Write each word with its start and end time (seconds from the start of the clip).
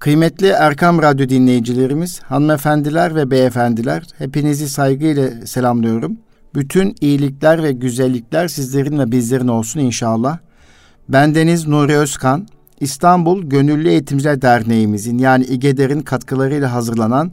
Kıymetli 0.00 0.46
Erkam 0.46 1.02
Radyo 1.02 1.28
dinleyicilerimiz, 1.28 2.20
hanımefendiler 2.22 3.14
ve 3.14 3.30
beyefendiler, 3.30 4.02
hepinizi 4.18 4.68
saygıyla 4.68 5.46
selamlıyorum. 5.46 6.16
Bütün 6.54 6.94
iyilikler 7.00 7.62
ve 7.62 7.72
güzellikler 7.72 8.48
sizlerin 8.48 8.98
ve 8.98 9.12
bizlerin 9.12 9.48
olsun 9.48 9.80
inşallah. 9.80 10.38
Bendeniz 11.08 11.68
Nuri 11.68 11.96
Özkan, 11.96 12.48
İstanbul 12.80 13.42
Gönüllü 13.42 13.88
Eğitimciler 13.88 14.42
Derneğimizin 14.42 15.18
yani 15.18 15.44
İGEDER'in 15.44 16.00
katkılarıyla 16.00 16.72
hazırlanan 16.72 17.32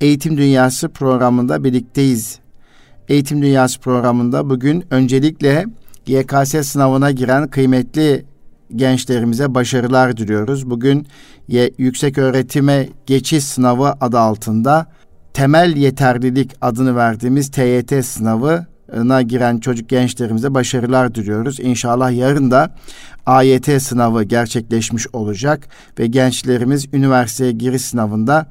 Eğitim 0.00 0.36
Dünyası 0.36 0.88
programında 0.88 1.64
birlikteyiz. 1.64 2.38
Eğitim 3.08 3.42
Dünyası 3.42 3.80
programında 3.80 4.50
bugün 4.50 4.84
öncelikle 4.90 5.64
YKS 6.06 6.66
sınavına 6.66 7.10
giren 7.10 7.48
kıymetli 7.48 8.24
gençlerimize 8.76 9.54
başarılar 9.54 10.16
diliyoruz. 10.16 10.70
Bugün 10.70 11.06
yüksek 11.78 12.18
öğretime 12.18 12.88
geçiş 13.06 13.44
sınavı 13.44 13.94
adı 14.00 14.18
altında 14.18 14.86
temel 15.34 15.76
yeterlilik 15.76 16.52
adını 16.60 16.96
verdiğimiz 16.96 17.50
TYT 17.50 18.04
sınavına 18.04 19.22
giren 19.22 19.58
çocuk 19.58 19.88
gençlerimize 19.88 20.54
başarılar 20.54 21.14
diliyoruz. 21.14 21.60
İnşallah 21.60 22.12
yarın 22.12 22.50
da 22.50 22.74
AYT 23.26 23.82
sınavı 23.82 24.24
gerçekleşmiş 24.24 25.06
olacak 25.12 25.68
ve 25.98 26.06
gençlerimiz 26.06 26.86
üniversiteye 26.92 27.52
giriş 27.52 27.82
sınavında 27.82 28.46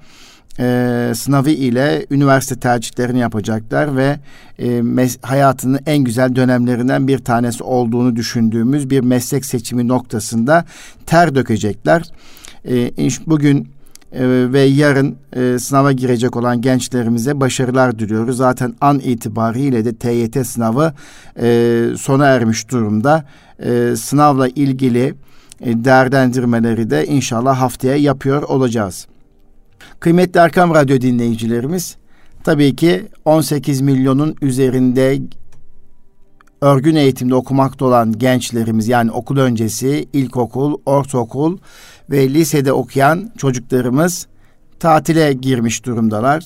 e, 0.59 1.11
sınavı 1.15 1.49
ile 1.49 2.05
üniversite 2.11 2.55
tercihlerini 2.55 3.19
yapacaklar 3.19 3.97
ve 3.97 4.19
e, 4.59 4.67
mes- 4.67 5.17
hayatının 5.21 5.79
en 5.85 5.97
güzel 5.97 6.35
dönemlerinden 6.35 7.07
bir 7.07 7.19
tanesi 7.19 7.63
olduğunu 7.63 8.15
düşündüğümüz 8.15 8.89
bir 8.89 8.99
meslek 8.99 9.45
seçimi 9.45 9.87
noktasında 9.87 10.65
ter 11.05 11.35
dökecekler. 11.35 12.03
E, 12.67 12.91
bugün 13.27 13.69
e, 14.11 14.51
ve 14.53 14.59
yarın 14.61 15.15
e, 15.33 15.59
sınava 15.59 15.91
girecek 15.91 16.35
olan 16.35 16.61
gençlerimize 16.61 17.39
başarılar 17.39 17.99
diliyoruz. 17.99 18.37
Zaten 18.37 18.75
an 18.81 18.99
itibariyle 18.99 19.85
de 19.85 19.95
TYT 19.95 20.47
sınavı 20.47 20.93
e, 21.41 21.85
sona 21.97 22.25
ermiş 22.25 22.71
durumda. 22.71 23.25
E, 23.59 23.93
sınavla 23.97 24.47
ilgili 24.47 25.13
e, 25.61 25.85
değerlendirmeleri 25.85 26.89
de 26.89 27.05
inşallah 27.05 27.61
haftaya 27.61 27.95
yapıyor 27.95 28.41
olacağız. 28.41 29.07
Kıymetli 29.99 30.39
Erkam 30.39 30.73
Radyo 30.73 31.01
dinleyicilerimiz, 31.01 31.97
tabii 32.43 32.75
ki 32.75 33.07
18 33.25 33.81
milyonun 33.81 34.35
üzerinde 34.41 35.19
örgün 36.61 36.95
eğitimde 36.95 37.35
okumakta 37.35 37.85
olan 37.85 38.11
gençlerimiz 38.11 38.87
yani 38.87 39.11
okul 39.11 39.37
öncesi, 39.37 40.09
ilkokul, 40.13 40.77
ortaokul 40.85 41.57
ve 42.09 42.29
lisede 42.33 42.73
okuyan 42.73 43.31
çocuklarımız 43.37 44.27
tatile 44.79 45.33
girmiş 45.33 45.85
durumdalar. 45.85 46.43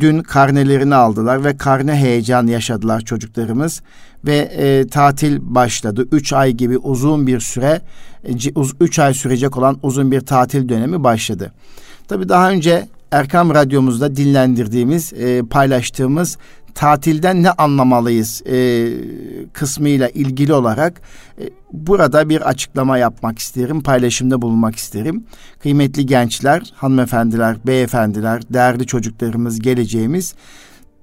Dün 0.00 0.20
karnelerini 0.20 0.94
aldılar 0.94 1.44
ve 1.44 1.56
karne 1.56 1.94
heyecan 1.94 2.46
yaşadılar 2.46 3.00
çocuklarımız 3.00 3.82
ve 4.24 4.36
e, 4.36 4.86
tatil 4.86 5.38
başladı. 5.40 6.08
Üç 6.12 6.32
ay 6.32 6.52
gibi 6.52 6.78
uzun 6.78 7.26
bir 7.26 7.40
süre, 7.40 7.80
e, 8.24 8.32
üç 8.80 8.98
ay 8.98 9.14
sürecek 9.14 9.56
olan 9.56 9.78
uzun 9.82 10.12
bir 10.12 10.20
tatil 10.20 10.68
dönemi 10.68 11.04
başladı. 11.04 11.52
Tabi 12.08 12.28
daha 12.28 12.50
önce 12.50 12.88
Erkam 13.10 13.54
Radyomuzda 13.54 14.16
dinlendirdiğimiz, 14.16 15.12
e, 15.12 15.42
paylaştığımız 15.42 16.38
tatilden 16.74 17.42
ne 17.42 17.50
anlamalıyız 17.50 18.42
e, 18.46 18.88
kısmıyla 19.52 20.08
ilgili 20.08 20.52
olarak 20.52 21.00
e, 21.40 21.44
burada 21.72 22.28
bir 22.28 22.48
açıklama 22.48 22.98
yapmak 22.98 23.38
isterim, 23.38 23.82
paylaşımda 23.82 24.42
bulunmak 24.42 24.76
isterim. 24.76 25.24
Kıymetli 25.62 26.06
gençler, 26.06 26.72
hanımefendiler, 26.74 27.56
beyefendiler, 27.66 28.42
değerli 28.50 28.86
çocuklarımız, 28.86 29.60
geleceğimiz 29.60 30.34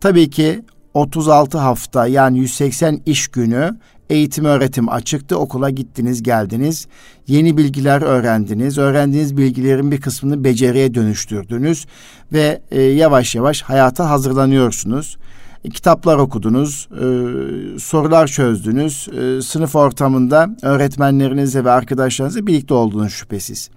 tabii 0.01 0.29
ki 0.29 0.65
36 0.93 1.57
hafta 1.57 2.07
yani 2.07 2.39
180 2.39 3.01
iş 3.05 3.27
günü 3.27 3.77
eğitim 4.09 4.45
öğretim 4.45 4.89
açıktı. 4.89 5.37
Okula 5.37 5.69
gittiniz, 5.69 6.23
geldiniz. 6.23 6.87
Yeni 7.27 7.57
bilgiler 7.57 8.01
öğrendiniz. 8.01 8.77
Öğrendiğiniz 8.77 9.37
bilgilerin 9.37 9.91
bir 9.91 10.01
kısmını 10.01 10.43
beceriye 10.43 10.93
dönüştürdünüz 10.93 11.85
ve 12.33 12.61
e, 12.71 12.81
yavaş 12.81 13.35
yavaş 13.35 13.61
hayata 13.61 14.09
hazırlanıyorsunuz. 14.09 15.17
E, 15.63 15.69
kitaplar 15.69 16.17
okudunuz, 16.17 16.89
e, 16.91 17.79
sorular 17.79 18.27
çözdünüz. 18.27 19.07
E, 19.07 19.41
sınıf 19.41 19.75
ortamında 19.75 20.55
öğretmenlerinizle 20.61 21.65
ve 21.65 21.71
arkadaşlarınızla 21.71 22.47
birlikte 22.47 22.73
olduğunuz 22.73 23.13
şüphesiz. 23.13 23.69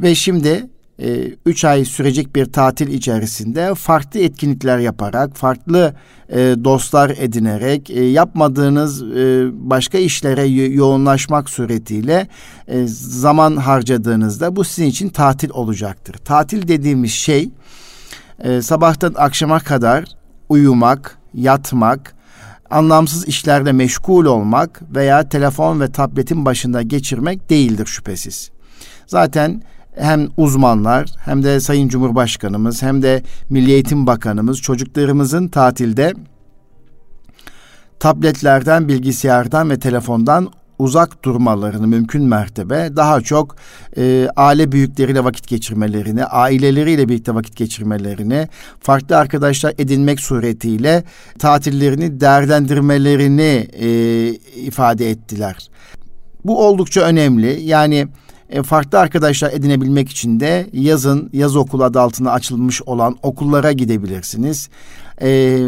Ve 0.00 0.14
şimdi 0.14 0.66
e, 1.00 1.34
üç 1.46 1.64
ay 1.64 1.84
sürecek 1.84 2.36
bir 2.36 2.44
tatil 2.44 2.88
içerisinde 2.88 3.74
farklı 3.74 4.20
etkinlikler 4.20 4.78
yaparak, 4.78 5.36
farklı 5.36 5.94
e, 6.28 6.38
dostlar 6.38 7.10
edinerek, 7.10 7.90
e, 7.90 8.04
yapmadığınız 8.04 9.02
e, 9.02 9.48
başka 9.52 9.98
işlere 9.98 10.44
yoğunlaşmak 10.46 11.50
suretiyle 11.50 12.28
e, 12.68 12.86
zaman 12.86 13.56
harcadığınızda 13.56 14.56
bu 14.56 14.64
sizin 14.64 14.86
için 14.86 15.08
tatil 15.08 15.50
olacaktır. 15.50 16.14
Tatil 16.14 16.68
dediğimiz 16.68 17.12
şey 17.12 17.50
e, 18.38 18.62
sabahtan 18.62 19.14
akşama 19.16 19.60
kadar 19.60 20.04
uyumak, 20.48 21.18
yatmak, 21.34 22.14
anlamsız 22.70 23.28
işlerle 23.28 23.72
meşgul 23.72 24.24
olmak 24.24 24.82
veya 24.94 25.28
telefon 25.28 25.80
ve 25.80 25.92
tabletin 25.92 26.44
başında 26.44 26.82
geçirmek 26.82 27.50
değildir 27.50 27.86
şüphesiz. 27.86 28.50
Zaten 29.06 29.62
hem 30.00 30.28
uzmanlar 30.36 31.06
hem 31.24 31.44
de 31.44 31.60
Sayın 31.60 31.88
Cumhurbaşkanımız 31.88 32.82
hem 32.82 33.02
de 33.02 33.22
Milli 33.50 33.72
Eğitim 33.72 34.06
Bakanımız 34.06 34.60
çocuklarımızın 34.60 35.48
tatilde 35.48 36.14
tabletlerden, 38.00 38.88
bilgisayardan 38.88 39.70
ve 39.70 39.78
telefondan 39.78 40.50
uzak 40.78 41.24
durmalarını 41.24 41.86
mümkün 41.86 42.24
mertebe 42.24 42.96
daha 42.96 43.20
çok 43.20 43.56
e, 43.96 44.28
aile 44.36 44.72
büyükleriyle 44.72 45.24
vakit 45.24 45.48
geçirmelerini, 45.48 46.24
aileleriyle 46.24 47.08
birlikte 47.08 47.34
vakit 47.34 47.56
geçirmelerini, 47.56 48.48
farklı 48.80 49.16
arkadaşlar 49.16 49.74
edinmek 49.78 50.20
suretiyle 50.20 51.04
tatillerini 51.38 52.20
değerlendirmelerini 52.20 53.68
e, 53.72 53.88
ifade 54.56 55.10
ettiler. 55.10 55.70
Bu 56.44 56.66
oldukça 56.66 57.00
önemli. 57.00 57.62
Yani 57.62 58.08
e, 58.50 58.62
farklı 58.62 58.98
arkadaşlar 58.98 59.52
edinebilmek 59.52 60.08
için 60.08 60.40
de 60.40 60.66
yazın 60.72 61.30
yaz 61.32 61.56
okulu 61.56 61.84
adı 61.84 62.00
altında 62.00 62.32
açılmış 62.32 62.82
olan 62.82 63.16
okullara 63.22 63.72
gidebilirsiniz. 63.72 64.68
E, 65.22 65.60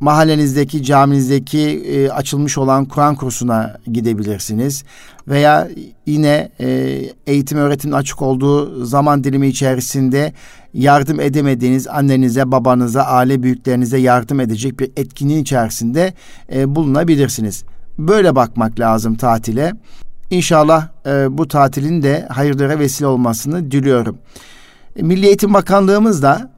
mahallenizdeki, 0.00 0.82
caminizdeki 0.82 1.60
e, 1.60 2.10
açılmış 2.10 2.58
olan 2.58 2.84
Kur'an 2.84 3.14
kursuna 3.14 3.76
gidebilirsiniz. 3.92 4.84
Veya 5.28 5.68
yine 6.06 6.50
e, 6.60 7.00
eğitim 7.26 7.58
öğretim 7.58 7.94
açık 7.94 8.22
olduğu 8.22 8.84
zaman 8.84 9.24
dilimi 9.24 9.48
içerisinde 9.48 10.32
yardım 10.74 11.20
edemediğiniz 11.20 11.88
annenize, 11.88 12.50
babanıza, 12.50 13.02
aile 13.02 13.42
büyüklerinize 13.42 13.98
yardım 13.98 14.40
edecek 14.40 14.80
bir 14.80 14.90
etkinliğin 14.96 15.42
içerisinde 15.42 16.14
e, 16.54 16.74
bulunabilirsiniz. 16.74 17.64
Böyle 17.98 18.34
bakmak 18.34 18.80
lazım 18.80 19.14
tatile. 19.14 19.72
İnşallah 20.30 20.88
e, 21.06 21.38
bu 21.38 21.48
tatilin 21.48 22.02
de 22.02 22.26
hayırlara 22.30 22.78
vesile 22.78 23.06
olmasını 23.06 23.70
diliyorum. 23.70 24.18
E, 24.96 25.02
Milli 25.02 25.26
Eğitim 25.26 25.54
Bakanlığımız 25.54 26.22
da 26.22 26.50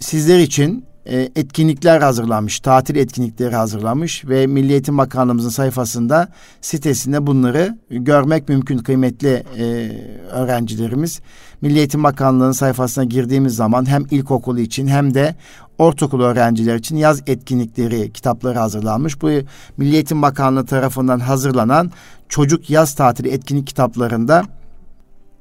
sizler 0.00 0.38
için 0.38 0.84
e, 1.06 1.28
etkinlikler 1.36 2.00
hazırlamış, 2.00 2.60
tatil 2.60 2.96
etkinlikleri 2.96 3.54
hazırlamış 3.54 4.24
ve 4.24 4.46
Milli 4.46 4.72
Eğitim 4.72 4.98
Bakanlığımızın 4.98 5.48
sayfasında 5.48 6.28
sitesinde 6.60 7.26
bunları 7.26 7.78
görmek 7.90 8.48
mümkün 8.48 8.78
kıymetli 8.78 9.44
e, 9.58 9.92
öğrencilerimiz. 10.32 11.20
Milli 11.60 11.78
Eğitim 11.78 12.04
Bakanlığı'nın 12.04 12.52
sayfasına 12.52 13.04
girdiğimiz 13.04 13.56
zaman 13.56 13.88
hem 13.88 14.06
ilkokul 14.10 14.58
için 14.58 14.86
hem 14.86 15.14
de 15.14 15.34
ortaokul 15.78 16.20
öğrenciler 16.20 16.76
için 16.76 16.96
yaz 16.96 17.22
etkinlikleri 17.26 18.12
kitapları 18.12 18.58
hazırlanmış. 18.58 19.22
Bu 19.22 19.30
Milli 19.76 19.94
Eğitim 19.94 20.22
Bakanlığı 20.22 20.66
tarafından 20.66 21.20
hazırlanan 21.20 21.90
çocuk 22.30 22.70
yaz 22.70 22.94
tatili 22.94 23.28
etkinlik 23.28 23.66
kitaplarında 23.66 24.44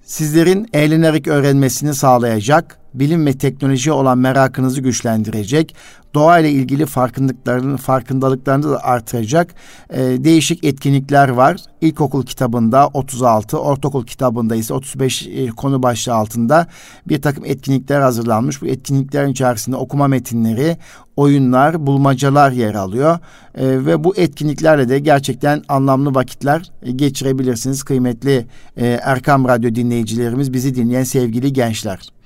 sizlerin 0.03 0.69
eğlenerek 0.73 1.27
öğrenmesini 1.27 1.93
sağlayacak 1.93 2.78
bilim 2.93 3.25
ve 3.25 3.33
teknoloji 3.33 3.91
olan 3.91 4.17
merakınızı 4.17 4.81
güçlendirecek, 4.81 5.75
doğa 6.13 6.39
ile 6.39 6.51
ilgili 6.51 6.85
farkındalıklarını, 6.85 7.77
farkındalıklarını 7.77 8.69
da 8.69 8.83
artıracak 8.83 9.55
e, 9.89 9.99
değişik 9.99 10.63
etkinlikler 10.63 11.29
var. 11.29 11.57
İlkokul 11.81 12.25
kitabında 12.25 12.87
36, 12.87 13.57
ortaokul 13.57 14.05
kitabında 14.05 14.55
ise 14.55 14.73
35 14.73 15.27
e, 15.27 15.47
konu 15.47 15.83
başlığı 15.83 16.13
altında 16.13 16.67
bir 17.07 17.21
takım 17.21 17.45
etkinlikler 17.45 18.01
hazırlanmış. 18.01 18.61
Bu 18.61 18.67
etkinliklerin 18.67 19.31
içerisinde 19.31 19.75
okuma 19.75 20.07
metinleri, 20.07 20.77
oyunlar, 21.15 21.87
bulmacalar 21.87 22.51
yer 22.51 22.75
alıyor. 22.75 23.19
E, 23.55 23.85
ve 23.85 24.03
bu 24.03 24.17
etkinliklerle 24.17 24.89
de 24.89 24.99
gerçekten 24.99 25.63
anlamlı 25.67 26.15
vakitler 26.15 26.71
e, 26.83 26.91
geçirebilirsiniz 26.91 27.83
kıymetli 27.83 28.45
e, 28.77 28.87
Erkam 28.87 29.47
Radyo 29.47 29.75
dinleyicilerimiz, 29.75 30.53
bizi 30.53 30.75
dinleyen 30.75 31.03
sevgili 31.03 31.53
gençler. 31.53 32.18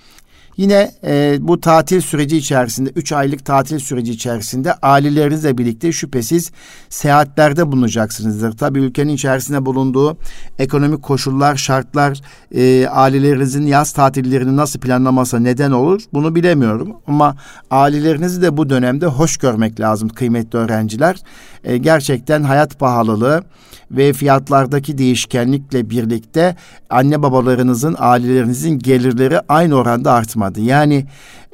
Yine 0.57 0.91
e, 1.03 1.37
bu 1.41 1.61
tatil 1.61 2.01
süreci 2.01 2.37
içerisinde, 2.37 2.89
üç 2.95 3.11
aylık 3.11 3.45
tatil 3.45 3.79
süreci 3.79 4.11
içerisinde 4.11 4.73
ailelerinizle 4.73 5.57
birlikte 5.57 5.91
şüphesiz 5.91 6.51
seyahatlerde 6.89 7.71
bulunacaksınızdır. 7.71 8.57
Tabii 8.57 8.79
ülkenin 8.79 9.13
içerisinde 9.13 9.65
bulunduğu 9.65 10.17
ekonomik 10.59 11.03
koşullar, 11.03 11.55
şartlar 11.55 12.21
e, 12.55 12.87
ailelerinizin 12.87 13.65
yaz 13.65 13.91
tatillerini 13.91 14.55
nasıl 14.55 14.79
planlaması 14.79 15.43
neden 15.43 15.71
olur 15.71 16.01
bunu 16.13 16.35
bilemiyorum. 16.35 16.95
Ama 17.07 17.35
ailelerinizi 17.71 18.41
de 18.41 18.57
bu 18.57 18.69
dönemde 18.69 19.05
hoş 19.05 19.37
görmek 19.37 19.79
lazım 19.79 20.09
kıymetli 20.09 20.59
öğrenciler. 20.59 21.15
E, 21.63 21.77
gerçekten 21.77 22.43
hayat 22.43 22.79
pahalılığı 22.79 23.43
ve 23.91 24.13
fiyatlardaki 24.13 24.97
değişkenlikle 24.97 25.89
birlikte 25.89 26.55
anne 26.89 27.23
babalarınızın, 27.23 27.95
ailelerinizin 27.99 28.79
gelirleri 28.79 29.39
aynı 29.49 29.75
oranda 29.75 30.11
artmadı. 30.11 30.61
Yani 30.61 31.05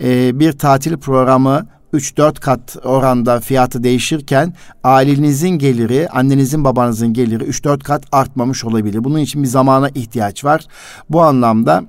e, 0.03 0.39
bir 0.39 0.51
tatil 0.51 0.97
programı 0.97 1.67
3-4 1.93 2.39
kat 2.39 2.77
oranda 2.83 3.39
fiyatı 3.39 3.83
değişirken 3.83 4.53
ailenizin 4.83 5.49
geliri, 5.49 6.09
annenizin 6.09 6.63
babanızın 6.63 7.13
geliri 7.13 7.43
3-4 7.43 7.79
kat 7.79 8.03
artmamış 8.11 8.65
olabilir. 8.65 9.03
Bunun 9.03 9.19
için 9.19 9.43
bir 9.43 9.47
zamana 9.47 9.89
ihtiyaç 9.89 10.45
var. 10.45 10.65
Bu 11.09 11.21
anlamda 11.21 11.83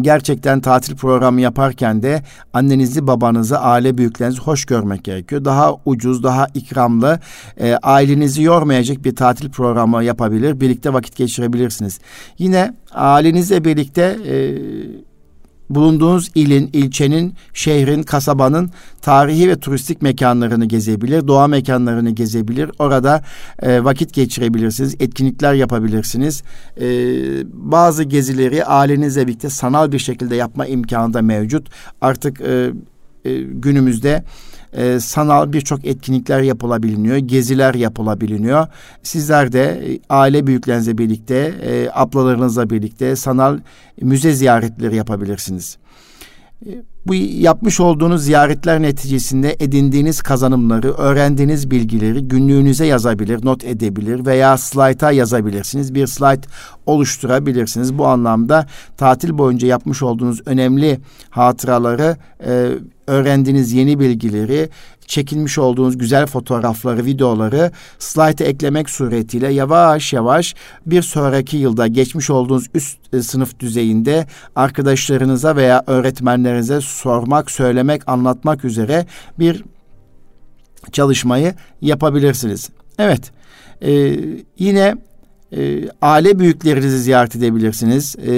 gerçekten 0.00 0.60
tatil 0.60 0.96
programı 0.96 1.40
yaparken 1.40 2.02
de 2.02 2.22
annenizi, 2.52 3.06
babanızı, 3.06 3.58
aile 3.58 3.98
büyüklerinizi 3.98 4.40
hoş 4.40 4.64
görmek 4.64 5.04
gerekiyor. 5.04 5.44
Daha 5.44 5.74
ucuz, 5.84 6.22
daha 6.22 6.46
ikramlı, 6.54 7.20
e, 7.60 7.74
ailenizi 7.74 8.42
yormayacak 8.42 9.04
bir 9.04 9.16
tatil 9.16 9.50
programı 9.50 10.04
yapabilir, 10.04 10.60
birlikte 10.60 10.92
vakit 10.92 11.16
geçirebilirsiniz. 11.16 12.00
Yine 12.38 12.74
ailenizle 12.94 13.64
birlikte 13.64 14.02
e, 14.02 14.36
bulunduğunuz 15.70 16.30
ilin, 16.34 16.70
ilçenin, 16.72 17.34
şehrin, 17.54 18.02
kasabanın 18.02 18.70
tarihi 19.02 19.48
ve 19.48 19.60
turistik 19.60 20.02
mekanlarını 20.02 20.64
gezebilir, 20.64 21.28
doğa 21.28 21.46
mekanlarını 21.46 22.10
gezebilir. 22.10 22.70
Orada 22.78 23.22
e, 23.62 23.84
vakit 23.84 24.14
geçirebilirsiniz, 24.14 24.94
etkinlikler 25.00 25.54
yapabilirsiniz. 25.54 26.42
E, 26.80 26.86
bazı 27.52 28.04
gezileri 28.04 28.64
ailenizle 28.64 29.26
birlikte 29.26 29.50
sanal 29.50 29.92
bir 29.92 29.98
şekilde 29.98 30.36
yapma 30.36 30.66
imkanı 30.66 31.14
da 31.14 31.22
mevcut. 31.22 31.68
Artık 32.00 32.40
e, 32.40 32.70
e, 33.24 33.40
günümüzde 33.40 34.24
e, 34.76 35.00
sanal 35.00 35.52
birçok 35.52 35.84
etkinlikler 35.84 36.40
yapılabiliyor, 36.40 37.16
geziler 37.16 37.74
yapılabiliyor. 37.74 38.66
Sizler 39.02 39.52
de 39.52 39.62
e, 39.64 39.98
aile 40.08 40.46
büyüklerinizle 40.46 40.98
birlikte, 40.98 41.54
e, 41.62 41.88
ablalarınızla 41.92 42.70
birlikte 42.70 43.16
sanal 43.16 43.58
müze 44.00 44.32
ziyaretleri 44.32 44.96
yapabilirsiniz. 44.96 45.78
E, 46.66 46.70
bu 47.06 47.14
yapmış 47.14 47.80
olduğunuz 47.80 48.24
ziyaretler 48.24 48.82
neticesinde 48.82 49.56
edindiğiniz 49.60 50.22
kazanımları, 50.22 50.92
öğrendiğiniz 50.92 51.70
bilgileri 51.70 52.20
günlüğünüze 52.20 52.86
yazabilir, 52.86 53.44
not 53.44 53.64
edebilir 53.64 54.26
veya 54.26 54.58
slayta 54.58 55.12
yazabilirsiniz. 55.12 55.94
Bir 55.94 56.06
slayt 56.06 56.46
oluşturabilirsiniz. 56.86 57.98
Bu 57.98 58.06
anlamda 58.06 58.66
tatil 58.96 59.38
boyunca 59.38 59.68
yapmış 59.68 60.02
olduğunuz 60.02 60.40
önemli 60.46 61.00
hatıraları 61.30 62.16
e, 62.46 62.70
öğrendiğiniz 63.06 63.72
yeni 63.72 64.00
bilgileri, 64.00 64.68
çekilmiş 65.06 65.58
olduğunuz 65.58 65.98
güzel 65.98 66.26
fotoğrafları, 66.26 67.04
videoları 67.04 67.70
slayta 67.98 68.44
eklemek 68.44 68.90
suretiyle 68.90 69.52
yavaş 69.52 70.12
yavaş 70.12 70.54
bir 70.86 71.02
sonraki 71.02 71.56
yılda 71.56 71.86
geçmiş 71.86 72.30
olduğunuz 72.30 72.66
üst 72.74 72.98
e, 73.12 73.22
sınıf 73.22 73.58
düzeyinde 73.60 74.26
arkadaşlarınıza 74.56 75.56
veya 75.56 75.84
öğretmenlerinize 75.86 76.80
sormak, 76.80 77.50
söylemek, 77.50 78.08
anlatmak 78.08 78.64
üzere 78.64 79.06
bir 79.38 79.64
çalışmayı 80.92 81.54
yapabilirsiniz. 81.80 82.70
Evet, 82.98 83.32
e, 83.82 84.18
yine 84.58 84.94
e, 85.52 85.88
aile 86.02 86.38
büyüklerinizi 86.38 86.98
ziyaret 86.98 87.36
edebilirsiniz. 87.36 88.16
E, 88.26 88.34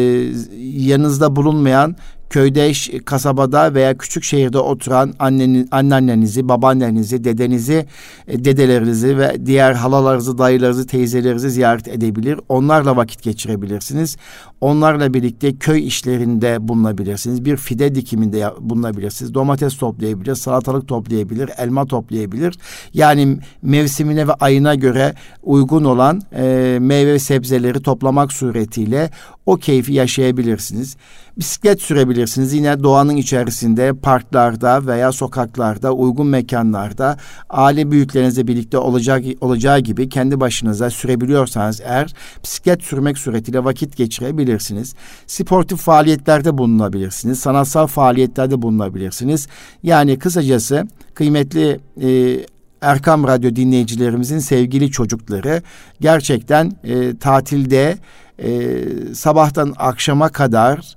yanınızda 0.61 1.37
bulunmayan 1.37 1.97
köyde, 2.31 2.73
kasabada 3.05 3.75
veya 3.75 3.99
küçük 3.99 4.25
şehirde 4.25 4.59
oturan 4.59 5.15
anneniz, 5.19 5.67
anneannenizi, 5.71 6.49
babaannenizi, 6.49 7.25
dedenizi, 7.25 7.87
e, 8.29 8.45
dedelerinizi 8.45 9.19
ve 9.19 9.47
diğer 9.47 9.73
halalarınızı, 9.73 10.39
dayılarınızı, 10.39 10.87
teyzelerinizi 10.87 11.51
ziyaret 11.51 11.89
edebilir. 11.89 12.41
Onlarla 12.49 12.97
vakit 12.97 13.23
geçirebilirsiniz. 13.23 14.17
Onlarla 14.61 15.15
birlikte 15.15 15.57
köy 15.57 15.87
işlerinde 15.87 16.69
bulunabilirsiniz. 16.69 17.45
Bir 17.45 17.57
fide 17.57 17.95
dikiminde 17.95 18.51
bulunabilirsiniz. 18.61 19.35
Domates 19.35 19.77
toplayabilir, 19.77 20.35
salatalık 20.35 20.89
toplayabilir, 20.89 21.51
elma 21.59 21.87
toplayabilir. 21.87 22.59
Yani 22.95 23.39
mevsimine 23.63 24.29
ve 24.29 24.33
ayına 24.33 24.75
göre 24.75 25.15
uygun 25.43 25.85
olan 25.85 26.23
e, 26.37 26.79
meyve 26.81 27.19
sebzeleri 27.19 27.83
toplamak 27.83 28.33
suretiyle 28.33 29.11
o 29.47 29.57
keyfi 29.57 29.93
yaşayabilirsiniz. 29.93 30.97
Bisiklet 31.39 31.83
sürebilirsiniz. 31.83 32.53
Yine 32.53 32.83
doğanın 32.83 33.17
içerisinde, 33.17 33.93
parklarda 33.93 34.87
veya 34.87 35.13
sokaklarda, 35.13 35.93
uygun 35.93 36.27
mekanlarda 36.27 37.17
aile 37.51 37.91
büyüklerinizle 37.91 38.47
birlikte 38.47 38.79
olacak 38.79 39.25
olacağı 39.41 39.79
gibi 39.79 40.09
kendi 40.09 40.41
başınıza 40.41 40.91
sürebiliyorsanız 40.91 41.81
eğer 41.81 42.15
bisiklet 42.45 42.83
sürmek 42.83 43.19
suretiyle 43.19 43.65
vakit 43.65 43.97
geçirebilirsiniz. 43.97 44.95
Sportif 45.27 45.79
faaliyetlerde 45.79 46.59
bulunabilirsiniz. 46.59 47.41
Sanatsal 47.41 47.87
faaliyetlerde 47.87 48.63
bulunabilirsiniz. 48.63 49.49
Yani 49.83 50.19
kısacası 50.19 50.87
kıymetli 51.15 51.81
e, 52.03 52.41
Erkam 52.81 53.27
Radyo 53.27 53.57
dinleyicilerimizin 53.57 54.39
sevgili 54.39 54.91
çocukları 54.91 55.63
gerçekten 56.01 56.73
e, 56.85 57.19
tatilde 57.19 57.99
e, 58.39 58.81
sabahtan 59.15 59.75
akşama 59.79 60.29
kadar 60.29 60.97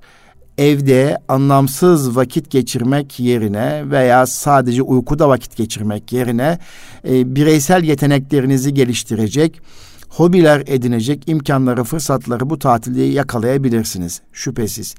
evde 0.62 1.18
anlamsız 1.28 2.16
vakit 2.16 2.50
geçirmek 2.50 3.20
yerine 3.20 3.90
veya 3.90 4.26
sadece 4.26 4.82
uykuda 4.82 5.28
vakit 5.28 5.56
geçirmek 5.56 6.12
yerine 6.12 6.58
e, 7.08 7.36
bireysel 7.36 7.84
yeteneklerinizi 7.84 8.74
geliştirecek 8.74 9.60
hobiler 10.12 10.62
edinecek 10.66 11.22
imkanları, 11.26 11.84
fırsatları 11.84 12.50
bu 12.50 12.58
tatilde 12.58 13.02
yakalayabilirsiniz 13.02 14.20
şüphesiz. 14.32 14.94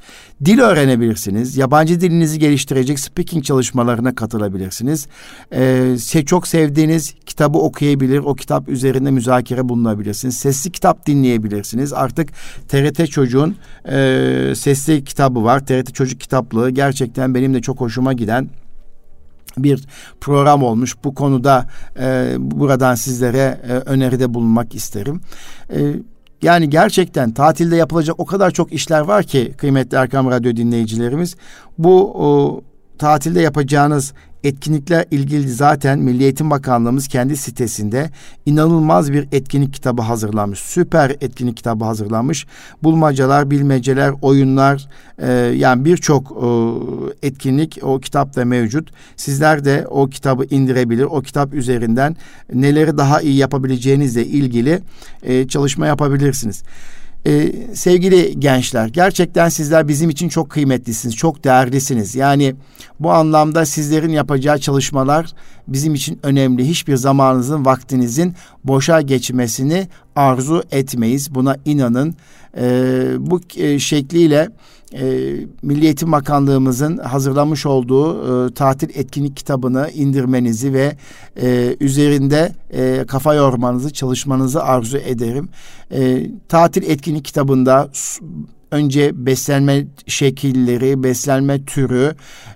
Dil 0.45 0.59
öğrenebilirsiniz. 0.59 1.57
Yabancı 1.57 2.01
dilinizi 2.01 2.39
geliştirecek 2.39 2.99
speaking 2.99 3.43
çalışmalarına 3.43 4.15
katılabilirsiniz. 4.15 5.07
Ee, 5.53 6.25
çok 6.25 6.47
sevdiğiniz 6.47 7.15
kitabı 7.25 7.57
okuyabilir, 7.57 8.17
o 8.17 8.35
kitap 8.35 8.69
üzerinde 8.69 9.11
müzakere 9.11 9.69
bulunabilirsiniz. 9.69 10.37
Sesli 10.37 10.71
kitap 10.71 11.05
dinleyebilirsiniz. 11.05 11.93
Artık 11.93 12.29
TRT 12.67 13.11
Çocuğun 13.11 13.55
e, 13.85 14.53
sesli 14.55 15.03
kitabı 15.03 15.43
var. 15.43 15.65
TRT 15.65 15.93
Çocuk 15.93 16.19
kitaplığı 16.19 16.69
gerçekten 16.69 17.35
benim 17.35 17.53
de 17.53 17.61
çok 17.61 17.81
hoşuma 17.81 18.13
giden 18.13 18.49
bir 19.57 19.85
program 20.21 20.63
olmuş. 20.63 20.95
Bu 21.03 21.15
konuda 21.15 21.67
e, 21.99 22.35
buradan 22.39 22.95
sizlere 22.95 23.61
e, 23.67 23.71
öneride 23.73 24.33
bulunmak 24.33 24.75
isterim. 24.75 25.21
E, 25.69 25.93
yani 26.41 26.69
gerçekten 26.69 27.31
tatilde 27.31 27.75
yapılacak 27.75 28.19
o 28.19 28.25
kadar 28.25 28.51
çok 28.51 28.73
işler 28.73 29.01
var 29.01 29.23
ki 29.23 29.53
kıymetli 29.57 29.97
Erkam 29.97 30.31
Radyo 30.31 30.55
dinleyicilerimiz. 30.55 31.35
Bu 31.77 32.11
o, 32.15 32.61
tatilde 32.97 33.41
yapacağınız 33.41 34.13
etkinlikler 34.43 35.05
ilgili 35.11 35.49
zaten 35.49 35.99
Milli 35.99 36.23
Eğitim 36.23 36.49
Bakanlığımız 36.49 37.07
kendi 37.07 37.37
sitesinde 37.37 38.09
inanılmaz 38.45 39.13
bir 39.13 39.27
etkinlik 39.31 39.73
kitabı 39.73 40.01
hazırlamış. 40.01 40.59
Süper 40.59 41.09
etkinlik 41.09 41.57
kitabı 41.57 41.85
hazırlamış. 41.85 42.47
Bulmacalar, 42.83 43.51
bilmeceler, 43.51 44.13
oyunlar 44.21 44.87
e, 45.19 45.31
yani 45.33 45.85
birçok 45.85 46.31
e, 46.31 46.47
etkinlik 47.27 47.79
o 47.81 47.99
kitapta 47.99 48.45
mevcut. 48.45 48.91
Sizler 49.15 49.65
de 49.65 49.87
o 49.89 50.09
kitabı 50.09 50.45
indirebilir. 50.45 51.03
O 51.03 51.21
kitap 51.21 51.53
üzerinden 51.53 52.15
neleri 52.53 52.97
daha 52.97 53.21
iyi 53.21 53.35
yapabileceğinizle 53.35 54.25
ilgili 54.25 54.79
e, 55.23 55.47
çalışma 55.47 55.87
yapabilirsiniz. 55.87 56.63
Ee, 57.27 57.51
sevgili 57.73 58.39
gençler, 58.39 58.87
gerçekten 58.87 59.49
sizler 59.49 59.87
bizim 59.87 60.09
için 60.09 60.29
çok 60.29 60.49
kıymetlisiniz, 60.49 61.15
çok 61.15 61.43
değerlisiniz. 61.43 62.15
Yani 62.15 62.55
bu 62.99 63.11
anlamda 63.11 63.65
sizlerin 63.65 64.09
yapacağı 64.09 64.59
çalışmalar 64.59 65.31
bizim 65.67 65.93
için 65.95 66.19
önemli. 66.23 66.67
Hiçbir 66.67 66.95
zamanınızın, 66.95 67.65
vaktinizin 67.65 68.33
boşa 68.63 69.01
geçmesini 69.01 69.87
arzu 70.15 70.63
etmeyiz. 70.71 71.35
Buna 71.35 71.57
inanın. 71.65 72.15
Ee, 72.57 73.05
bu 73.19 73.41
e, 73.57 73.79
şekliyle 73.79 74.49
e, 74.93 75.33
Milli 75.61 75.85
Eğitim 75.85 76.11
Bakanlığımızın 76.11 76.97
hazırlamış 76.97 77.65
olduğu 77.65 78.47
e, 78.47 78.53
tatil 78.53 78.89
etkinlik 78.95 79.37
kitabını 79.37 79.89
indirmenizi 79.93 80.73
ve 80.73 80.95
e, 81.41 81.75
üzerinde 81.79 82.51
e, 82.73 83.05
kafa 83.07 83.33
yormanızı, 83.33 83.93
çalışmanızı 83.93 84.63
arzu 84.63 84.97
ederim. 84.97 85.49
E, 85.91 86.31
tatil 86.49 86.83
etkinlik 86.83 87.25
kitabında 87.25 87.89
önce 88.71 89.25
beslenme 89.25 89.87
şekilleri, 90.07 91.03
beslenme 91.03 91.65
türü, 91.65 92.15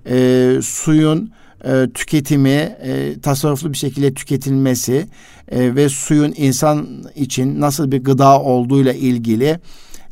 e, 0.09 0.59
suyun 0.61 1.31
e, 1.65 1.87
tüketimi, 1.93 2.49
e, 2.49 3.15
tasarruflu 3.21 3.73
bir 3.73 3.77
şekilde 3.77 4.13
tüketilmesi 4.13 5.07
e, 5.51 5.75
ve 5.75 5.89
suyun 5.89 6.33
insan 6.37 6.87
için 7.15 7.61
nasıl 7.61 7.91
bir 7.91 8.03
gıda 8.03 8.41
olduğuyla 8.41 8.93
ilgili 8.93 9.59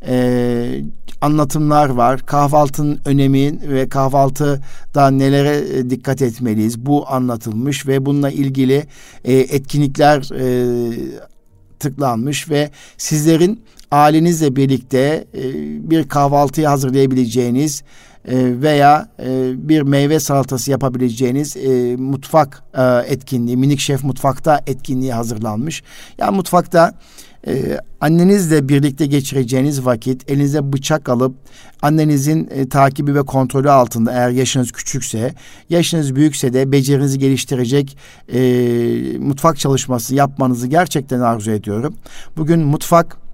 e, 0.07 0.81
anlatımlar 1.21 1.89
var. 1.89 2.25
Kahvaltının 2.25 2.99
önemi 3.05 3.59
ve 3.69 3.89
kahvaltıda 3.89 5.11
nelere 5.11 5.77
e, 5.77 5.89
dikkat 5.89 6.21
etmeliyiz 6.21 6.85
bu 6.85 7.09
anlatılmış 7.09 7.87
ve 7.87 8.05
bununla 8.05 8.29
ilgili 8.29 8.85
e, 9.23 9.33
etkinlikler 9.33 10.29
e, 10.39 10.45
tıklanmış 11.79 12.49
ve 12.49 12.69
sizlerin 12.97 13.61
ailenizle 13.91 14.55
birlikte 14.55 15.25
e, 15.33 15.43
bir 15.89 16.09
kahvaltıyı 16.09 16.67
hazırlayabileceğiniz 16.67 17.83
e, 18.25 18.61
veya 18.61 19.09
e, 19.19 19.53
bir 19.69 19.81
meyve 19.81 20.19
salatası 20.19 20.71
yapabileceğiniz 20.71 21.55
mutfak 21.99 22.63
etkinliği, 23.07 23.57
minik 23.57 23.79
şef 23.79 24.03
mutfakta 24.03 24.61
etkinliği 24.67 25.13
hazırlanmış. 25.13 25.83
Yani 26.17 26.35
mutfakta 26.35 26.93
ee, 27.47 27.79
annenizle 28.01 28.69
birlikte 28.69 29.05
geçireceğiniz 29.05 29.85
vakit 29.85 30.31
elinize 30.31 30.73
bıçak 30.73 31.09
alıp 31.09 31.35
annenizin 31.81 32.49
e, 32.51 32.69
takibi 32.69 33.15
ve 33.15 33.23
kontrolü 33.23 33.71
altında 33.71 34.11
eğer 34.11 34.29
yaşınız 34.29 34.71
küçükse, 34.71 35.33
yaşınız 35.69 36.15
büyükse 36.15 36.53
de 36.53 36.71
becerinizi 36.71 37.19
geliştirecek 37.19 37.97
e, 38.33 38.39
mutfak 39.19 39.59
çalışması 39.59 40.15
yapmanızı 40.15 40.67
gerçekten 40.67 41.19
arzu 41.19 41.51
ediyorum. 41.51 41.95
Bugün 42.37 42.59
mutfak 42.59 43.24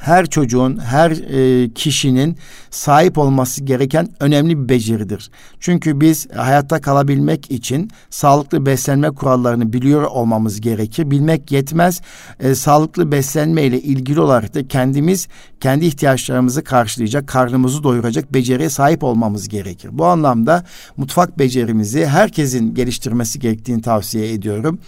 her 0.00 0.26
çocuğun, 0.26 0.78
her 0.78 1.10
e, 1.10 1.70
kişinin 1.74 2.36
sahip 2.70 3.18
olması 3.18 3.64
gereken 3.64 4.08
önemli 4.20 4.58
bir 4.58 4.68
beceridir. 4.68 5.30
Çünkü 5.60 6.00
biz 6.00 6.30
hayatta 6.30 6.80
kalabilmek 6.80 7.50
için 7.50 7.90
sağlıklı 8.10 8.66
beslenme 8.66 9.10
kurallarını 9.10 9.72
biliyor 9.72 10.02
olmamız 10.02 10.60
gerekir. 10.60 11.10
Bilmek 11.10 11.52
yetmez. 11.52 12.00
E, 12.40 12.54
sağlıklı 12.54 13.12
beslenme 13.12 13.62
ile 13.62 13.80
ilgili 13.80 14.20
olarak 14.20 14.54
da 14.54 14.68
kendimiz 14.68 15.28
kendi 15.60 15.86
ihtiyaçlarımızı 15.86 16.64
karşılayacak, 16.64 17.28
karnımızı 17.28 17.82
doyuracak 17.82 18.34
beceriye 18.34 18.70
sahip 18.70 19.04
olmamız 19.04 19.48
gerekir. 19.48 19.90
Bu 19.92 20.06
anlamda 20.06 20.64
mutfak 20.96 21.38
becerimizi 21.38 22.06
herkesin 22.06 22.74
geliştirmesi 22.74 23.38
gerektiğini 23.38 23.82
tavsiye 23.82 24.32
ediyorum. 24.32 24.78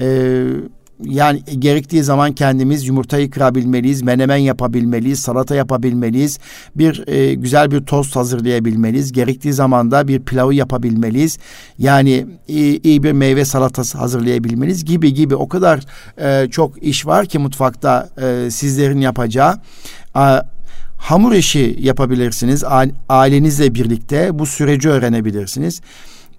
Eee 0.00 0.46
yani 1.04 1.42
gerektiği 1.58 2.02
zaman 2.02 2.32
kendimiz 2.32 2.86
yumurtayı 2.86 3.30
kırabilmeliyiz, 3.30 4.02
menemen 4.02 4.36
yapabilmeliyiz, 4.36 5.20
salata 5.20 5.54
yapabilmeliyiz, 5.54 6.38
bir 6.76 7.08
e, 7.08 7.34
güzel 7.34 7.70
bir 7.70 7.80
tost 7.80 8.16
hazırlayabilmeliyiz. 8.16 9.12
Gerektiği 9.12 9.52
zaman 9.52 9.90
da 9.90 10.08
bir 10.08 10.20
pilavı 10.20 10.54
yapabilmeliyiz. 10.54 11.38
Yani 11.78 12.26
iyi, 12.48 12.82
iyi 12.82 13.02
bir 13.02 13.12
meyve 13.12 13.44
salatası 13.44 13.98
hazırlayabilmeliyiz 13.98 14.84
gibi 14.84 15.14
gibi 15.14 15.34
o 15.34 15.48
kadar 15.48 15.80
e, 16.20 16.50
çok 16.50 16.82
iş 16.82 17.06
var 17.06 17.26
ki 17.26 17.38
mutfakta 17.38 18.08
e, 18.22 18.50
sizlerin 18.50 19.00
yapacağı. 19.00 19.54
A, 20.14 20.42
hamur 20.98 21.32
işi 21.32 21.76
yapabilirsiniz 21.80 22.64
ailenizle 23.08 23.74
birlikte 23.74 24.38
bu 24.38 24.46
süreci 24.46 24.88
öğrenebilirsiniz. 24.88 25.80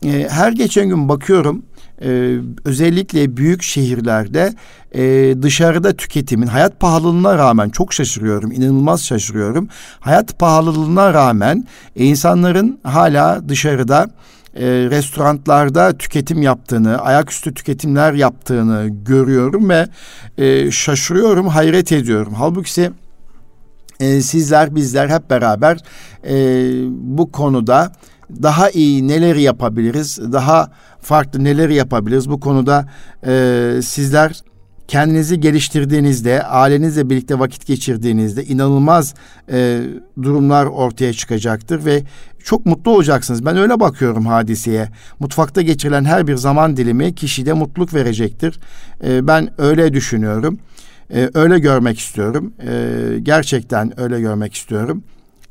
E, 0.05 0.27
her 0.29 0.51
geçen 0.51 0.89
gün 0.89 1.09
bakıyorum 1.09 1.65
e, 2.01 2.37
özellikle 2.65 3.37
büyük 3.37 3.63
şehirlerde 3.63 4.53
e, 4.95 5.35
dışarıda 5.41 5.93
tüketimin 5.93 6.47
hayat 6.47 6.79
pahalılığına 6.79 7.37
rağmen 7.37 7.69
çok 7.69 7.93
şaşırıyorum, 7.93 8.51
inanılmaz 8.51 9.05
şaşırıyorum. 9.05 9.67
Hayat 9.99 10.39
pahalılığına 10.39 11.13
rağmen 11.13 11.67
e, 11.95 12.05
insanların 12.05 12.79
hala 12.83 13.49
dışarıda 13.49 14.07
e, 14.55 14.65
restoranlarda 14.65 15.97
tüketim 15.97 16.41
yaptığını, 16.41 16.97
ayaküstü 16.97 17.53
tüketimler 17.53 18.13
yaptığını 18.13 18.87
görüyorum 18.89 19.69
ve 19.69 19.87
e, 20.37 20.71
şaşırıyorum, 20.71 21.47
hayret 21.47 21.91
ediyorum. 21.91 22.33
Halbuki 22.37 22.91
e, 23.99 24.21
sizler, 24.21 24.75
bizler 24.75 25.09
hep 25.09 25.29
beraber 25.29 25.77
e, 26.27 26.35
bu 26.89 27.31
konuda 27.31 27.91
daha 28.43 28.69
iyi 28.69 29.07
neler 29.07 29.35
yapabiliriz, 29.35 30.19
daha 30.31 30.71
farklı 31.01 31.43
neler 31.43 31.69
yapabiliriz 31.69 32.29
bu 32.29 32.39
konuda 32.39 32.89
e, 33.27 33.79
sizler 33.83 34.41
kendinizi 34.87 35.39
geliştirdiğinizde, 35.39 36.43
ailenizle 36.43 37.09
birlikte 37.09 37.39
vakit 37.39 37.65
geçirdiğinizde 37.65 38.45
inanılmaz 38.45 39.13
e, 39.51 39.81
durumlar 40.21 40.65
ortaya 40.65 41.13
çıkacaktır 41.13 41.85
ve 41.85 42.03
çok 42.43 42.65
mutlu 42.65 42.91
olacaksınız. 42.91 43.45
Ben 43.45 43.57
öyle 43.57 43.79
bakıyorum 43.79 44.25
hadiseye. 44.25 44.89
Mutfakta 45.19 45.61
geçirilen 45.61 46.05
her 46.05 46.27
bir 46.27 46.35
zaman 46.35 46.77
dilimi 46.77 47.15
kişide 47.15 47.53
mutluluk 47.53 47.93
verecektir. 47.93 48.59
E, 49.03 49.27
ben 49.27 49.49
öyle 49.57 49.93
düşünüyorum. 49.93 50.59
E, 51.13 51.29
öyle 51.33 51.59
görmek 51.59 51.99
istiyorum. 51.99 52.53
E, 52.67 53.19
gerçekten 53.23 53.99
öyle 53.99 54.21
görmek 54.21 54.53
istiyorum. 54.53 55.03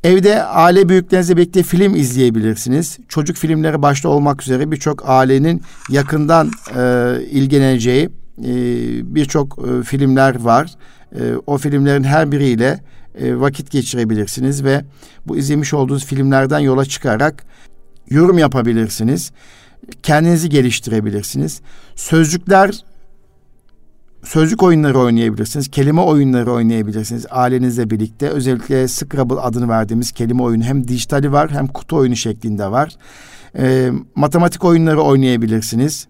Evde 0.03 0.43
aile 0.43 0.89
büyüklerinizle 0.89 1.37
birlikte 1.37 1.63
film 1.63 1.95
izleyebilirsiniz. 1.95 2.97
Çocuk 3.07 3.37
filmleri 3.37 3.81
başta 3.81 4.09
olmak 4.09 4.41
üzere 4.41 4.71
birçok 4.71 5.09
ailenin 5.09 5.61
yakından 5.89 6.51
e, 6.75 7.15
ilgileneceği 7.31 8.09
e, 8.39 8.51
birçok 9.15 9.59
e, 9.59 9.83
filmler 9.83 10.39
var. 10.39 10.71
E, 11.15 11.19
o 11.47 11.57
filmlerin 11.57 12.03
her 12.03 12.31
biriyle 12.31 12.79
e, 13.19 13.39
vakit 13.39 13.71
geçirebilirsiniz 13.71 14.63
ve 14.63 14.85
bu 15.25 15.37
izlemiş 15.37 15.73
olduğunuz 15.73 16.05
filmlerden 16.05 16.59
yola 16.59 16.85
çıkarak 16.85 17.43
yorum 18.09 18.37
yapabilirsiniz. 18.37 19.31
Kendinizi 20.03 20.49
geliştirebilirsiniz. 20.49 21.61
Sözcükler 21.95 22.83
sözcük 24.23 24.63
oyunları 24.63 24.99
oynayabilirsiniz. 24.99 25.67
Kelime 25.67 26.01
oyunları 26.01 26.51
oynayabilirsiniz 26.51 27.25
ailenizle 27.29 27.89
birlikte. 27.89 28.29
Özellikle 28.29 28.87
Scrabble 28.87 29.39
adını 29.39 29.69
verdiğimiz 29.69 30.11
kelime 30.11 30.43
oyunu 30.43 30.63
hem 30.63 30.87
dijitali 30.87 31.31
var 31.31 31.51
hem 31.51 31.67
kutu 31.67 31.95
oyunu 31.95 32.15
şeklinde 32.15 32.71
var. 32.71 32.95
E, 33.57 33.91
matematik 34.15 34.63
oyunları 34.63 35.01
oynayabilirsiniz. 35.01 36.07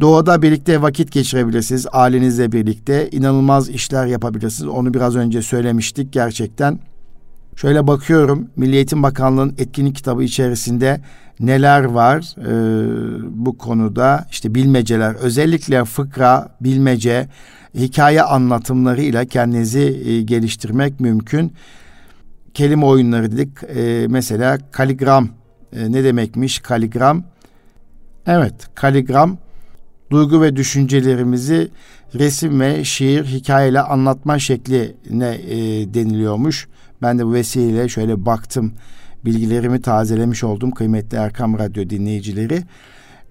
Doğada 0.00 0.42
birlikte 0.42 0.82
vakit 0.82 1.12
geçirebilirsiniz 1.12 1.86
ailenizle 1.92 2.52
birlikte. 2.52 3.08
inanılmaz 3.10 3.68
işler 3.68 4.06
yapabilirsiniz. 4.06 4.70
Onu 4.70 4.94
biraz 4.94 5.16
önce 5.16 5.42
söylemiştik 5.42 6.12
gerçekten. 6.12 6.78
Şöyle 7.60 7.86
bakıyorum 7.86 8.50
Milli 8.56 8.76
Eğitim 8.76 9.02
Bakanlığı'nın 9.02 9.54
etkinlik 9.58 9.96
kitabı 9.96 10.22
içerisinde 10.22 11.00
neler 11.40 11.84
var 11.84 12.34
e, 12.38 12.50
bu 13.44 13.58
konuda 13.58 14.26
işte 14.30 14.54
bilmeceler 14.54 15.14
özellikle 15.14 15.84
fıkra, 15.84 16.56
bilmece, 16.60 17.28
hikaye 17.74 18.22
anlatımlarıyla 18.22 19.24
kendinizi 19.24 20.02
e, 20.06 20.22
geliştirmek 20.22 21.00
mümkün. 21.00 21.52
Kelime 22.54 22.84
oyunları 22.84 23.32
dedik 23.32 23.48
e, 23.62 24.06
mesela 24.08 24.58
kaligram 24.70 25.28
e, 25.72 25.92
ne 25.92 26.04
demekmiş 26.04 26.58
kaligram? 26.58 27.24
Evet 28.26 28.54
kaligram 28.74 29.38
duygu 30.10 30.42
ve 30.42 30.56
düşüncelerimizi 30.56 31.70
resim 32.14 32.60
ve 32.60 32.84
şiir 32.84 33.24
hikayeyle 33.24 33.80
anlatma 33.80 34.38
şekline 34.38 35.34
e, 35.34 35.56
deniliyormuş. 35.94 36.68
Ben 37.02 37.18
de 37.18 37.26
bu 37.26 37.32
vesileyle 37.32 37.88
şöyle 37.88 38.26
baktım 38.26 38.72
bilgilerimi 39.24 39.82
tazelemiş 39.82 40.44
oldum 40.44 40.70
kıymetli 40.70 41.16
Erkam 41.16 41.58
Radyo 41.58 41.90
dinleyicileri. 41.90 42.62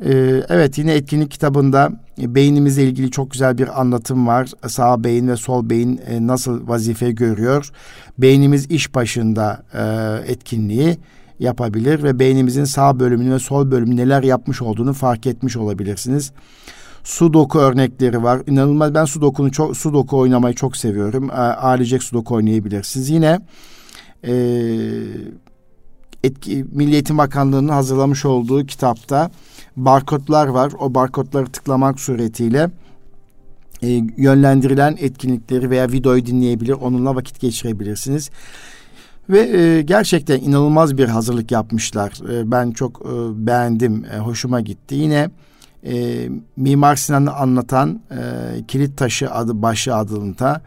Ee, 0.05 0.43
evet 0.49 0.77
yine 0.77 0.93
etkinlik 0.93 1.31
kitabında 1.31 1.91
e, 2.21 2.35
beynimizle 2.35 2.83
ilgili 2.83 3.11
çok 3.11 3.31
güzel 3.31 3.57
bir 3.57 3.81
anlatım 3.81 4.27
var. 4.27 4.49
Sağ 4.67 5.03
beyin 5.03 5.27
ve 5.27 5.35
sol 5.35 5.69
beyin 5.69 6.01
e, 6.07 6.27
nasıl 6.27 6.67
vazife 6.67 7.11
görüyor? 7.11 7.71
Beynimiz 8.17 8.65
iş 8.71 8.95
başında 8.95 9.63
e, 9.73 9.83
etkinliği 10.31 10.97
yapabilir 11.39 12.03
ve 12.03 12.19
beynimizin 12.19 12.63
sağ 12.63 12.99
bölümünü 12.99 13.33
ve 13.33 13.39
sol 13.39 13.71
bölümü 13.71 13.95
neler 13.95 14.23
yapmış 14.23 14.61
olduğunu 14.61 14.93
fark 14.93 15.27
etmiş 15.27 15.57
olabilirsiniz. 15.57 16.31
Sudoku 17.07 17.59
örnekleri 17.59 18.23
var. 18.23 18.41
İnanılmaz 18.47 18.93
ben 18.93 19.05
Sudoku'nu 19.05 19.51
çok 19.51 19.77
Sudoku 19.77 20.17
oynamayı 20.17 20.55
çok 20.55 20.77
seviyorum. 20.77 21.29
Ailecek 21.57 22.03
Sudoku 22.03 22.35
oynayabilirsiniz. 22.35 23.09
Yine 23.09 23.39
e, 24.23 24.33
etki, 26.23 26.65
Milli 26.71 26.93
Eğitim 26.93 27.17
Bakanlığı'nın 27.17 27.67
hazırlamış 27.67 28.25
olduğu 28.25 28.65
kitapta 28.65 29.31
barkodlar 29.77 30.47
var. 30.47 30.71
O 30.79 30.93
barkodları 30.93 31.45
tıklamak 31.45 31.99
suretiyle 31.99 32.69
e, 33.83 33.87
yönlendirilen 34.17 34.97
etkinlikleri 34.99 35.69
veya 35.69 35.91
videoyu 35.91 36.25
dinleyebilir, 36.25 36.73
onunla 36.73 37.15
vakit 37.15 37.39
geçirebilirsiniz. 37.39 38.29
Ve 39.29 39.39
e, 39.39 39.81
gerçekten 39.81 40.39
inanılmaz 40.39 40.97
bir 40.97 41.07
hazırlık 41.07 41.51
yapmışlar. 41.51 42.11
E, 42.31 42.51
ben 42.51 42.71
çok 42.71 43.01
e, 43.01 43.47
beğendim, 43.47 44.05
e, 44.05 44.17
hoşuma 44.17 44.61
gitti. 44.61 44.95
Yine 44.95 45.29
e, 45.85 46.29
Mimar 46.57 46.95
Sinan'ı 46.95 47.33
anlatan 47.33 48.01
e, 48.11 48.17
Kilit 48.67 48.97
Taşı 48.97 49.31
adı 49.31 49.61
başı 49.61 49.95
adında 49.95 50.61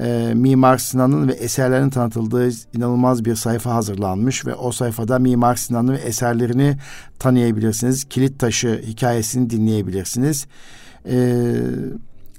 e, 0.00 0.32
Mimar 0.34 0.78
Sinan'ın 0.78 1.28
ve 1.28 1.32
eserlerinin 1.32 1.90
tanıtıldığı 1.90 2.50
inanılmaz 2.76 3.24
bir 3.24 3.34
sayfa 3.34 3.74
hazırlanmış 3.74 4.46
ve 4.46 4.54
o 4.54 4.72
sayfada 4.72 5.18
Mimar 5.18 5.56
Sinan'ın 5.56 5.92
ve 5.92 5.98
eserlerini 5.98 6.76
tanıyabilirsiniz. 7.18 8.04
Kilit 8.04 8.38
Taşı 8.38 8.82
hikayesini 8.86 9.50
dinleyebilirsiniz. 9.50 10.46
E, 11.08 11.44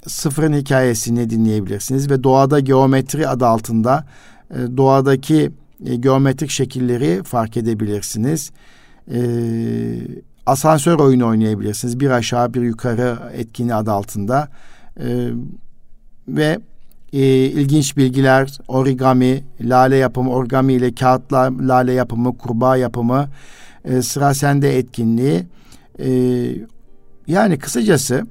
Sıfırın 0.08 0.54
hikayesini 0.54 1.30
dinleyebilirsiniz 1.30 2.10
ve 2.10 2.24
Doğada 2.24 2.60
Geometri 2.60 3.28
adı 3.28 3.46
altında 3.46 4.06
e, 4.52 4.78
doğadaki 4.78 5.52
e, 5.86 5.96
geometrik 5.96 6.50
şekilleri 6.50 7.24
fark 7.24 7.58
edebilirsiniz. 7.58 8.52
E, 9.12 9.20
asansör 10.46 11.00
oyunu 11.00 11.28
oynayabilirsiniz. 11.28 12.00
Bir 12.00 12.10
aşağı 12.10 12.54
bir 12.54 12.62
yukarı 12.62 13.18
etkinliği 13.34 13.76
adı 13.76 13.92
altında. 13.92 14.50
E, 15.00 15.30
ve 16.28 16.60
e, 17.14 17.20
ilginç 17.46 17.98
bilgiler, 17.98 18.58
origami, 18.68 19.44
lale 19.62 19.96
yapımı, 19.96 20.32
origami 20.32 20.74
ile 20.74 20.96
kağıtla 20.96 21.52
lale 21.60 21.94
yapımı, 21.94 22.38
kurbağa 22.38 22.78
yapımı, 22.78 23.30
e, 23.86 24.02
sıra 24.02 24.34
sende 24.34 24.78
etkinliği. 24.78 25.44
E, 26.00 26.10
yani 27.28 27.60
kısacası 27.60 28.28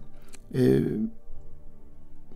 e, 0.55 0.61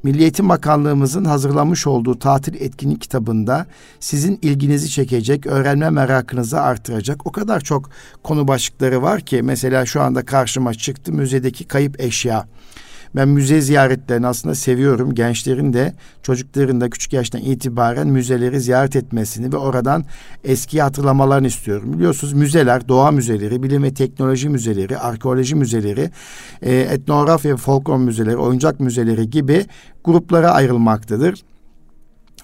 Milli 0.02 0.22
Eğitim 0.22 0.48
Bakanlığımızın 0.48 1.24
hazırlamış 1.24 1.86
olduğu 1.86 2.18
tatil 2.18 2.54
etkinlik 2.54 3.00
kitabında 3.00 3.66
sizin 4.00 4.38
ilginizi 4.42 4.88
çekecek, 4.90 5.46
öğrenme 5.46 5.90
merakınızı 5.90 6.60
artıracak 6.60 7.26
o 7.26 7.32
kadar 7.32 7.60
çok 7.60 7.90
konu 8.22 8.48
başlıkları 8.48 9.02
var 9.02 9.20
ki 9.20 9.42
mesela 9.42 9.86
şu 9.86 10.02
anda 10.02 10.24
karşıma 10.24 10.74
çıktı 10.74 11.12
müzedeki 11.12 11.64
kayıp 11.64 12.00
eşya. 12.00 12.46
Ben 13.16 13.28
müze 13.28 13.60
ziyaretlerini 13.60 14.26
aslında 14.26 14.54
seviyorum. 14.54 15.14
Gençlerin 15.14 15.72
de 15.72 15.92
çocukların 16.22 16.80
da 16.80 16.90
küçük 16.90 17.12
yaştan 17.12 17.40
itibaren 17.40 18.08
müzeleri 18.08 18.60
ziyaret 18.60 18.96
etmesini 18.96 19.52
ve 19.52 19.56
oradan 19.56 20.04
eski 20.44 20.82
hatırlamalarını 20.82 21.46
istiyorum. 21.46 21.92
Biliyorsunuz 21.92 22.32
müzeler, 22.32 22.88
doğa 22.88 23.10
müzeleri, 23.10 23.62
bilim 23.62 23.82
ve 23.82 23.94
teknoloji 23.94 24.48
müzeleri, 24.48 24.98
arkeoloji 24.98 25.54
müzeleri, 25.54 26.10
e, 26.62 26.74
etnografya 26.74 27.52
ve 27.52 27.56
folklor 27.56 27.96
müzeleri, 27.96 28.36
oyuncak 28.36 28.80
müzeleri 28.80 29.30
gibi 29.30 29.66
gruplara 30.04 30.50
ayrılmaktadır 30.50 31.42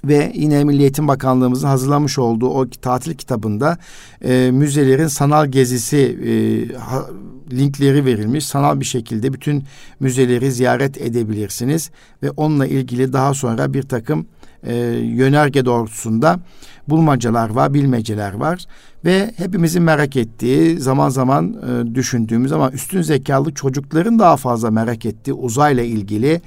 ve 0.08 0.32
yine 0.34 0.64
Milli 0.64 0.82
Eğitim 0.82 1.08
Bakanlığımızın 1.08 1.68
hazırlamış 1.68 2.18
olduğu 2.18 2.48
o 2.48 2.70
tatil 2.70 3.14
kitabında 3.14 3.78
e, 4.24 4.50
müzelerin 4.50 5.06
sanal 5.06 5.46
gezisi 5.46 5.96
e, 5.98 6.32
ha, 6.76 7.06
linkleri 7.52 8.04
verilmiş. 8.04 8.46
Sanal 8.46 8.80
bir 8.80 8.84
şekilde 8.84 9.32
bütün 9.32 9.64
müzeleri 10.00 10.52
ziyaret 10.52 11.00
edebilirsiniz 11.00 11.90
ve 12.22 12.30
onunla 12.30 12.66
ilgili 12.66 13.12
daha 13.12 13.34
sonra 13.34 13.74
bir 13.74 13.82
takım 13.82 14.26
e, 14.62 14.74
yönerge 14.96 15.64
doğrultusunda 15.64 16.40
bulmacalar 16.88 17.50
var, 17.50 17.74
bilmeceler 17.74 18.34
var 18.34 18.64
ve 19.04 19.34
hepimizin 19.36 19.82
merak 19.82 20.16
ettiği, 20.16 20.80
zaman 20.80 21.08
zaman 21.08 21.54
e, 21.54 21.94
düşündüğümüz 21.94 22.52
ama 22.52 22.70
üstün 22.70 23.02
zekalı 23.02 23.54
çocukların 23.54 24.18
daha 24.18 24.36
fazla 24.36 24.70
merak 24.70 25.06
ettiği 25.06 25.32
uzayla 25.32 25.82
ilgili, 25.82 26.40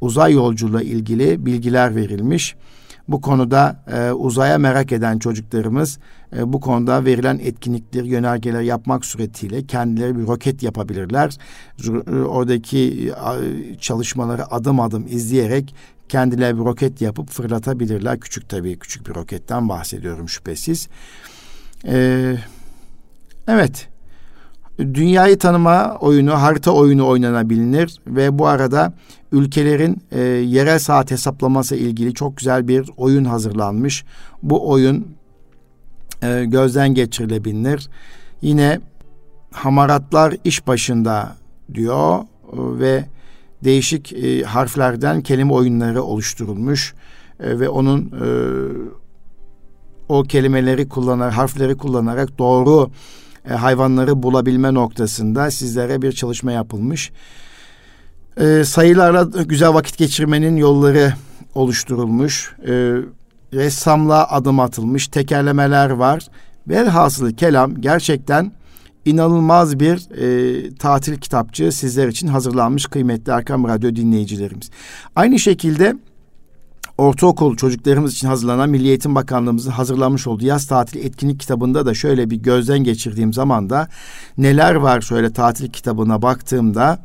uzay 0.00 0.32
yolculuğuyla 0.32 0.92
ilgili 0.92 1.46
bilgiler 1.46 1.96
verilmiş. 1.96 2.56
Bu 3.08 3.20
konuda 3.20 3.84
e, 3.92 4.12
uzaya 4.12 4.58
merak 4.58 4.92
eden 4.92 5.18
çocuklarımız 5.18 5.98
e, 6.36 6.52
bu 6.52 6.60
konuda 6.60 7.04
verilen 7.04 7.38
etkinlikleri, 7.42 8.08
yönergeler 8.08 8.60
yapmak 8.60 9.04
suretiyle 9.04 9.66
kendileri 9.66 10.18
bir 10.18 10.26
roket 10.26 10.62
yapabilirler. 10.62 11.36
E, 11.84 12.12
oradaki 12.12 13.12
çalışmaları 13.80 14.52
adım 14.52 14.80
adım 14.80 15.06
izleyerek 15.08 15.74
kendileri 16.08 16.58
bir 16.58 16.64
roket 16.64 17.00
yapıp 17.00 17.30
fırlatabilirler. 17.30 18.20
Küçük 18.20 18.48
tabii 18.48 18.78
küçük 18.78 19.08
bir 19.08 19.14
roketten 19.14 19.68
bahsediyorum 19.68 20.28
şüphesiz. 20.28 20.88
E, 21.86 22.36
evet. 23.48 23.88
Dünyayı 24.78 25.38
tanıma 25.38 25.96
oyunu, 26.00 26.32
harita 26.32 26.70
oyunu 26.70 27.06
oynanabilir 27.06 28.00
ve 28.06 28.38
bu 28.38 28.46
arada 28.46 28.92
ülkelerin 29.34 30.02
e, 30.12 30.20
yerel 30.20 30.78
saat 30.78 31.10
hesaplaması 31.10 31.76
ilgili 31.76 32.14
çok 32.14 32.36
güzel 32.36 32.68
bir 32.68 32.90
oyun 32.96 33.24
hazırlanmış. 33.24 34.04
Bu 34.42 34.70
oyun 34.70 35.06
e, 36.22 36.44
gözden 36.44 36.94
geçirilebilir. 36.94 37.88
Yine 38.42 38.80
hamaratlar 39.52 40.36
iş 40.44 40.66
başında 40.66 41.36
diyor 41.74 42.18
e, 42.18 42.24
ve 42.52 43.04
değişik 43.64 44.12
e, 44.12 44.42
harflerden 44.42 45.20
kelime 45.20 45.52
oyunları 45.52 46.02
oluşturulmuş 46.02 46.94
e, 47.40 47.60
ve 47.60 47.68
onun 47.68 48.00
e, 48.00 48.28
o 50.08 50.22
kelimeleri 50.22 50.88
kullanarak, 50.88 51.36
harfleri 51.36 51.76
kullanarak 51.76 52.38
doğru 52.38 52.90
e, 53.50 53.52
hayvanları 53.52 54.22
bulabilme 54.22 54.74
noktasında 54.74 55.50
sizlere 55.50 56.02
bir 56.02 56.12
çalışma 56.12 56.52
yapılmış. 56.52 57.12
E, 58.40 58.64
sayılarla 58.64 59.42
güzel 59.42 59.74
vakit 59.74 59.98
geçirmenin 59.98 60.56
yolları 60.56 61.12
oluşturulmuş. 61.54 62.54
E, 62.66 62.72
ressamla 63.52 64.30
adım 64.30 64.60
atılmış. 64.60 65.08
Tekerlemeler 65.08 65.90
var. 65.90 66.26
Velhasılı 66.68 67.32
kelam 67.36 67.80
gerçekten 67.80 68.52
inanılmaz 69.04 69.80
bir 69.80 69.96
e, 70.20 70.74
tatil 70.74 71.16
kitapçığı 71.18 71.72
sizler 71.72 72.08
için 72.08 72.28
hazırlanmış 72.28 72.86
kıymetli 72.86 73.32
Erkam 73.32 73.68
Radyo 73.68 73.96
dinleyicilerimiz. 73.96 74.70
Aynı 75.16 75.38
şekilde 75.38 75.96
ortaokul 76.98 77.56
çocuklarımız 77.56 78.14
için 78.14 78.28
hazırlanan 78.28 78.70
Milli 78.70 78.88
Eğitim 78.88 79.14
Bakanlığımızın 79.14 79.70
hazırlamış 79.70 80.26
olduğu 80.26 80.44
yaz 80.44 80.66
tatili 80.66 81.06
etkinlik 81.06 81.40
kitabında 81.40 81.86
da 81.86 81.94
şöyle 81.94 82.30
bir 82.30 82.36
gözden 82.36 82.78
geçirdiğim 82.78 83.32
zaman 83.32 83.70
da 83.70 83.88
neler 84.38 84.74
var 84.74 85.00
şöyle 85.00 85.32
tatil 85.32 85.70
kitabına 85.70 86.22
baktığımda 86.22 86.98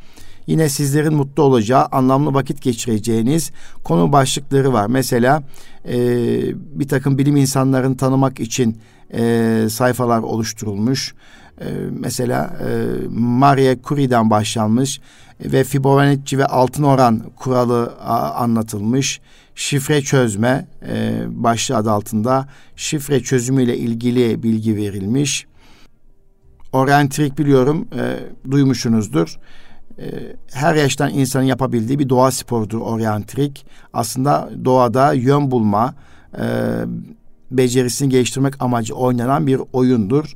yine 0.50 0.70
sizlerin 0.70 1.14
mutlu 1.14 1.44
olacağı, 1.44 1.86
anlamlı 1.86 2.34
vakit 2.34 2.62
geçireceğiniz 2.62 3.52
konu 3.84 4.12
başlıkları 4.12 4.74
var. 4.74 4.88
Mesela 4.88 5.44
e, 5.88 5.98
bir 6.80 6.88
takım 6.88 7.18
bilim 7.18 7.36
insanlarını 7.36 7.98
tanımak 7.98 8.40
için 8.40 8.78
e, 9.14 9.66
sayfalar 9.70 10.20
oluşturulmuş. 10.20 11.14
E, 11.62 11.66
mesela 11.92 12.58
e, 12.62 12.70
Maria 13.10 13.76
Curie'den 13.84 14.30
başlanmış 14.30 15.02
ve 15.40 15.64
Fibonacci 15.64 16.38
ve 16.38 16.46
altın 16.46 16.84
oran 16.84 17.24
kuralı 17.36 17.94
anlatılmış. 18.36 19.22
Şifre 19.56 20.02
çözme 20.02 20.68
e, 20.88 21.24
başlığı 21.30 21.76
adı 21.76 21.92
altında 21.92 22.48
şifre 22.76 23.24
çözümüyle 23.24 23.78
ilgili 23.78 24.44
bilgi 24.44 24.76
verilmiş. 24.76 25.46
Orientrik 26.72 27.38
biliyorum 27.38 27.88
e, 28.00 28.20
duymuşsunuzdur. 28.52 29.40
Ee, 30.00 30.36
her 30.54 30.76
yaştan 30.76 31.14
insanın 31.14 31.44
yapabildiği 31.44 32.00
bir 32.00 32.10
doğa 32.10 32.32
sporudur 32.32 32.82
oryantrik. 32.82 33.66
Aslında 33.94 34.50
doğada 34.66 35.14
yön 35.14 35.52
bulma, 35.52 35.96
e, 36.38 36.46
becerisini 37.52 38.10
geliştirmek 38.10 38.54
amacı 38.60 38.96
oynanan 38.96 39.48
bir 39.48 39.62
oyundur. 39.74 40.36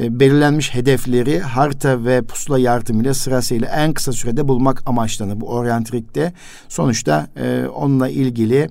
E, 0.00 0.20
belirlenmiş 0.20 0.74
hedefleri 0.74 1.40
harita 1.40 2.04
ve 2.04 2.22
pusula 2.22 2.58
yardımıyla 2.58 3.14
sırasıyla 3.14 3.68
en 3.68 3.92
kısa 3.92 4.12
sürede 4.12 4.48
bulmak 4.48 4.82
amaçlanır 4.86 5.40
bu 5.40 5.48
oryantrikte. 5.48 6.32
Sonuçta 6.68 7.26
e, 7.36 7.66
onunla 7.66 8.08
ilgili 8.08 8.70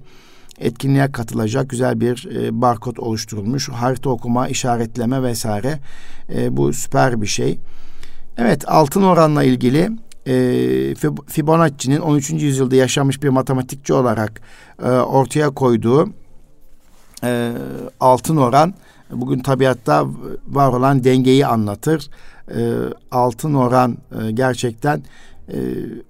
etkinliğe 0.59 1.11
katılacak 1.11 1.69
güzel 1.69 2.01
bir 2.01 2.29
e, 2.35 2.61
barkod 2.61 2.97
oluşturulmuş. 2.97 3.69
Harita 3.69 4.09
okuma, 4.09 4.47
işaretleme 4.47 5.23
vesaire. 5.23 5.79
E, 6.35 6.57
bu 6.57 6.73
süper 6.73 7.21
bir 7.21 7.27
şey. 7.27 7.59
Evet 8.37 8.63
altın 8.67 9.03
oranla 9.03 9.43
ilgili 9.43 9.91
e, 10.27 10.33
Fibonacci'nin 11.27 11.99
13. 11.99 12.31
yüzyılda 12.31 12.75
yaşamış 12.75 13.23
bir 13.23 13.29
matematikçi 13.29 13.93
olarak 13.93 14.41
e, 14.83 14.89
ortaya 14.89 15.49
koyduğu 15.49 16.09
e, 17.23 17.51
altın 17.99 18.37
oran 18.37 18.73
bugün 19.11 19.39
tabiatta 19.39 20.05
var 20.47 20.73
olan 20.73 21.03
dengeyi 21.03 21.45
anlatır. 21.45 22.09
E, 22.55 22.59
altın 23.11 23.53
oran 23.53 23.97
e, 24.21 24.31
gerçekten 24.31 25.03
e, 25.49 25.57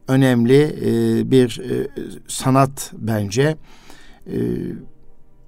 önemli 0.07 0.61
e, 0.61 1.31
bir 1.31 1.59
e, 1.59 1.87
sanat 2.27 2.91
bence. 2.97 3.57
E, 4.27 4.37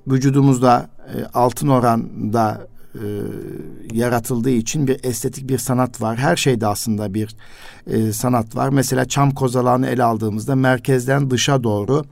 vücudumuzda 0.08 0.90
e, 1.08 1.26
altın 1.34 1.68
oranda 1.68 2.68
e, 2.96 3.06
yaratıldığı 3.94 4.50
için 4.50 4.88
bir 4.88 5.04
estetik 5.04 5.50
bir 5.50 5.58
sanat 5.58 6.02
var. 6.02 6.18
Her 6.18 6.36
şeyde 6.36 6.68
aslında 6.68 7.14
bir 7.14 7.36
e, 7.88 8.14
sanat 8.14 8.56
var. 8.56 8.70
Mesela 8.70 9.06
çam 9.06 9.32
kozalağını 9.32 9.88
ele 9.88 10.04
aldığımızda 10.04 10.56
merkezden 10.56 11.32
dışa 11.32 11.64
doğru 11.64 12.04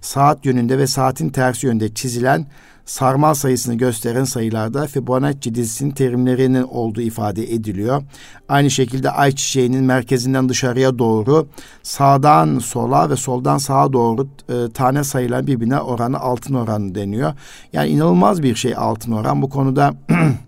saat 0.00 0.46
yönünde 0.46 0.78
ve 0.78 0.86
saatin 0.86 1.30
tersi 1.30 1.66
yönde 1.66 1.94
çizilen 1.94 2.46
sarmal 2.88 3.34
sayısını 3.34 3.74
gösteren 3.74 4.24
sayılarda 4.24 4.86
Fibonacci 4.86 5.54
dizisinin 5.54 5.90
terimlerinin 5.90 6.62
olduğu 6.62 7.00
ifade 7.00 7.52
ediliyor. 7.54 8.02
Aynı 8.48 8.70
şekilde 8.70 9.10
ayçiçeğinin 9.10 9.84
merkezinden 9.84 10.48
dışarıya 10.48 10.98
doğru 10.98 11.48
sağdan 11.82 12.58
sola 12.58 13.10
ve 13.10 13.16
soldan 13.16 13.58
sağa 13.58 13.92
doğru 13.92 14.28
e, 14.48 14.72
tane 14.72 15.04
sayılan 15.04 15.46
birbirine 15.46 15.80
oranı 15.80 16.20
altın 16.20 16.54
oranı 16.54 16.94
deniyor. 16.94 17.34
Yani 17.72 17.88
inanılmaz 17.88 18.42
bir 18.42 18.54
şey 18.54 18.74
altın 18.76 19.12
oran. 19.12 19.42
Bu 19.42 19.48
konuda 19.48 19.94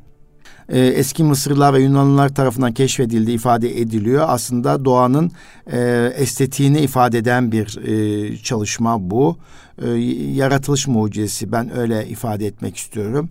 e, 0.70 0.80
eski 0.80 1.24
Mısırlılar 1.24 1.74
ve 1.74 1.80
Yunanlılar 1.80 2.28
tarafından 2.28 2.72
keşfedildiği 2.72 3.36
ifade 3.36 3.80
ediliyor. 3.80 4.24
Aslında 4.28 4.84
doğanın 4.84 5.32
e, 5.72 6.12
estetiğini 6.16 6.80
ifade 6.80 7.18
eden 7.18 7.52
bir 7.52 7.78
e, 7.86 8.36
çalışma 8.36 9.10
bu. 9.10 9.38
E, 9.82 9.90
yaratılış 10.34 10.86
mucizesi 10.86 11.52
ben 11.52 11.76
öyle 11.76 12.08
ifade 12.08 12.46
etmek 12.46 12.76
istiyorum. 12.76 13.28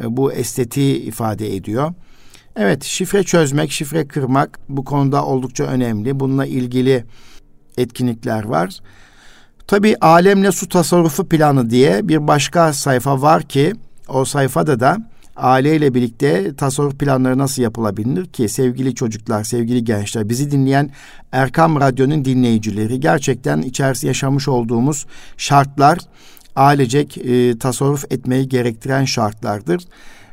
E, 0.00 0.16
bu 0.16 0.32
estetiği 0.32 0.96
ifade 0.96 1.56
ediyor. 1.56 1.92
Evet 2.56 2.84
şifre 2.84 3.22
çözmek, 3.22 3.72
şifre 3.72 4.08
kırmak 4.08 4.60
bu 4.68 4.84
konuda 4.84 5.24
oldukça 5.24 5.64
önemli. 5.64 6.20
Bununla 6.20 6.46
ilgili 6.46 7.04
etkinlikler 7.78 8.44
var. 8.44 8.80
Tabii 9.66 9.96
alemle 10.00 10.52
su 10.52 10.68
tasarrufu 10.68 11.28
planı 11.28 11.70
diye 11.70 12.08
bir 12.08 12.28
başka 12.28 12.72
sayfa 12.72 13.22
var 13.22 13.42
ki 13.42 13.72
o 14.08 14.24
sayfada 14.24 14.80
da 14.80 15.09
aileyle 15.36 15.94
birlikte 15.94 16.56
tasarruf 16.56 16.98
planları 16.98 17.38
nasıl 17.38 17.62
yapılabilir 17.62 18.26
ki 18.26 18.48
sevgili 18.48 18.94
çocuklar, 18.94 19.44
sevgili 19.44 19.84
gençler, 19.84 20.28
bizi 20.28 20.50
dinleyen 20.50 20.90
Erkam 21.32 21.80
Radyo'nun 21.80 22.24
dinleyicileri 22.24 23.00
gerçekten 23.00 23.62
içerisinde 23.62 24.08
yaşamış 24.08 24.48
olduğumuz 24.48 25.06
şartlar 25.36 25.98
ailecek 26.56 27.18
e, 27.18 27.58
tasarruf 27.58 28.12
etmeyi 28.12 28.48
gerektiren 28.48 29.04
şartlardır. 29.04 29.82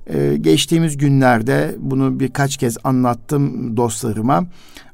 E, 0.07 0.37
geçtiğimiz 0.37 0.97
günlerde 0.97 1.75
bunu 1.79 2.19
birkaç 2.19 2.57
kez 2.57 2.77
anlattım 2.83 3.77
dostlarıma. 3.77 4.45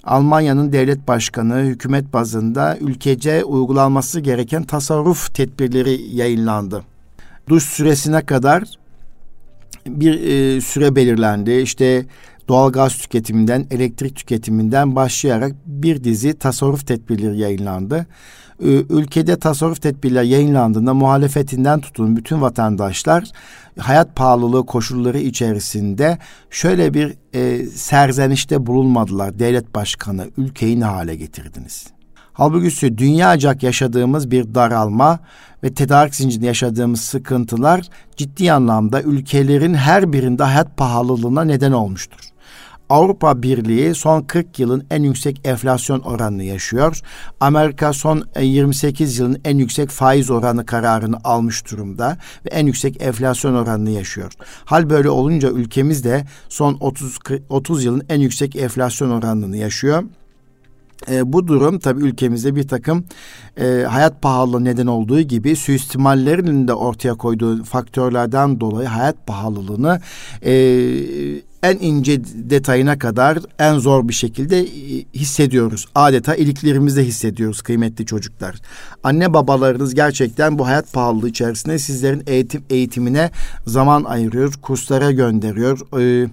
Almanya'nın 0.04 0.74
devlet 0.74 1.08
başkanı 1.08 1.56
hükümet 1.56 2.14
bazında 2.14 2.78
ülkece 2.82 3.44
uygulanması 3.44 4.20
gereken 4.20 4.64
tasarruf 4.64 5.36
tedbirleri 5.36 6.16
yayınlandı. 6.16 6.84
Duş 7.50 7.64
süresine 7.64 8.22
kadar 8.22 8.64
bir 9.88 10.22
e, 10.22 10.62
süre 10.62 10.96
belirlendi. 10.96 11.52
İşte 11.52 12.06
doğal 12.48 12.72
gaz 12.72 12.98
tüketiminden, 12.98 13.68
elektrik 13.72 14.16
tüketiminden 14.16 14.96
başlayarak 14.96 15.54
bir 15.66 16.04
dizi 16.04 16.34
tasarruf 16.34 16.88
tedbirleri 16.88 17.40
yayınlandı. 17.40 18.08
E, 18.60 18.68
ülkede 18.90 19.40
tasarruf 19.40 19.82
tedbirleri 19.82 20.28
yayınlandığında 20.28 20.94
muhalefetinden 20.94 21.80
tutun 21.82 22.18
bütün 22.18 22.42
vatandaşlar 22.42 23.24
hayat 23.80 24.16
pahalılığı 24.16 24.66
koşulları 24.66 25.20
içerisinde 25.20 26.18
şöyle 26.50 26.94
bir 26.94 27.14
e, 27.34 27.66
serzenişte 27.66 28.66
bulunmadılar. 28.66 29.40
Devlet 29.40 29.76
başkanı 29.76 30.28
ülkeyi 30.38 30.80
ne 30.80 30.86
hale 30.86 31.16
getirdiniz? 31.16 31.93
Halbuki 32.34 32.98
dünyacak 32.98 33.64
yaşadığımız 33.64 34.32
bir 34.32 34.56
daralma 34.56 35.20
ve 35.64 35.74
tedarik 35.74 36.16
zincirinde 36.16 36.46
yaşadığımız 36.46 37.02
sıkıntılar 37.02 37.90
ciddi 38.18 38.52
anlamda 38.52 39.02
ülkelerin 39.02 39.74
her 39.74 40.14
birinde 40.14 40.44
hayat 40.44 40.78
pahalılığına 40.78 41.44
neden 41.44 41.72
olmuştur. 41.72 42.20
Avrupa 42.90 43.44
Birliği 43.44 43.96
son 43.96 44.22
40 44.22 44.60
yılın 44.60 44.88
en 44.92 45.04
yüksek 45.04 45.42
enflasyon 45.44 46.00
oranını 46.00 46.44
yaşıyor. 46.44 47.02
Amerika 47.40 47.94
son 47.94 48.24
28 48.42 49.20
yılın 49.20 49.42
en 49.46 49.58
yüksek 49.58 49.90
faiz 49.90 50.32
oranı 50.32 50.66
kararını 50.66 51.18
almış 51.24 51.72
durumda 51.72 52.18
ve 52.46 52.50
en 52.50 52.66
yüksek 52.66 53.02
enflasyon 53.02 53.54
oranını 53.54 53.90
yaşıyor. 53.90 54.34
Hal 54.66 54.90
böyle 54.90 55.10
olunca 55.10 55.50
ülkemiz 55.50 56.04
de 56.04 56.26
son 56.50 56.78
30 56.80 57.20
30 57.50 57.86
yılın 57.86 58.04
en 58.10 58.20
yüksek 58.20 58.56
enflasyon 58.56 59.10
oranını 59.10 59.58
yaşıyor. 59.58 60.04
E, 61.12 61.34
bu 61.34 61.48
durum 61.48 61.80
tabi 61.80 62.04
ülkemizde 62.04 62.56
bir 62.56 62.68
takım 62.68 63.06
e, 63.58 63.86
hayat 63.90 64.22
pahalılığı 64.22 64.64
neden 64.64 64.88
olduğu 64.88 65.22
gibi 65.22 65.56
suistimallerin 65.56 66.68
de 66.68 66.74
ortaya 66.74 67.14
koyduğu 67.14 67.64
faktörlerden 67.64 68.60
dolayı 68.60 68.88
hayat 68.88 69.28
pahalılığını 69.28 70.02
e, 70.46 70.54
en 71.64 71.78
ince 71.80 72.22
detayına 72.36 73.00
kadar 73.00 73.40
en 73.60 73.78
zor 73.80 74.08
bir 74.08 74.14
şekilde 74.14 74.60
e, 74.60 74.68
hissediyoruz. 75.14 75.86
Adeta 75.96 76.36
iliklerimizde 76.36 77.06
hissediyoruz 77.06 77.62
kıymetli 77.62 78.06
çocuklar. 78.06 78.56
Anne 79.04 79.34
babalarınız 79.34 79.96
gerçekten 79.96 80.60
bu 80.60 80.68
hayat 80.68 80.94
pahalılığı 80.94 81.30
içerisinde 81.30 81.80
sizlerin 81.80 82.24
eğitim 82.28 82.64
eğitimine 82.70 83.32
zaman 83.68 84.04
ayırıyor, 84.04 84.54
kurslara 84.62 85.12
gönderiyor. 85.12 85.80
Ee, 86.00 86.30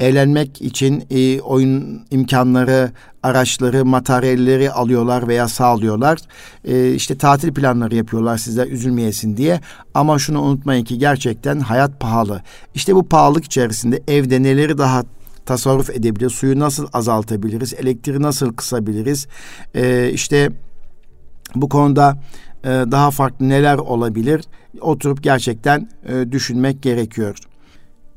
eğlenmek 0.00 0.62
için 0.62 1.04
e, 1.10 1.40
oyun 1.40 2.02
imkanları, 2.10 2.90
araçları, 3.22 3.84
materyalleri 3.84 4.70
alıyorlar 4.70 5.28
veya 5.28 5.48
sağlıyorlar. 5.48 6.18
E, 6.64 6.94
işte 6.94 7.18
tatil 7.18 7.54
planları 7.54 7.94
yapıyorlar 7.94 8.38
sizler 8.38 8.66
üzülmeyesin 8.66 9.36
diye. 9.36 9.60
Ama 9.94 10.18
şunu 10.18 10.42
unutmayın 10.42 10.84
ki 10.84 10.98
gerçekten 10.98 11.60
hayat 11.60 12.00
pahalı. 12.00 12.42
İşte 12.74 12.94
bu 12.94 13.08
pahalılık 13.08 13.44
içerisinde 13.44 14.02
evde 14.08 14.42
neleri 14.42 14.67
daha 14.78 15.04
tasarruf 15.46 15.90
edebiliriz? 15.90 16.32
Suyu 16.32 16.58
nasıl 16.58 16.86
azaltabiliriz? 16.92 17.74
Elektriği 17.74 18.22
nasıl 18.22 18.52
kısabiliriz? 18.52 19.26
E, 19.74 20.10
işte 20.12 20.50
bu 21.54 21.68
konuda 21.68 22.18
e, 22.64 22.68
daha 22.68 23.10
farklı 23.10 23.48
neler 23.48 23.78
olabilir? 23.78 24.44
Oturup 24.80 25.22
gerçekten 25.22 25.88
e, 26.08 26.32
düşünmek 26.32 26.82
gerekiyor. 26.82 27.36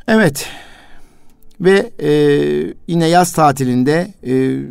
Evet, 0.07 0.49
ve 1.61 1.91
e, 1.99 2.11
yine 2.87 3.07
yaz 3.07 3.33
tatilinde 3.33 4.13
e, 4.27 4.61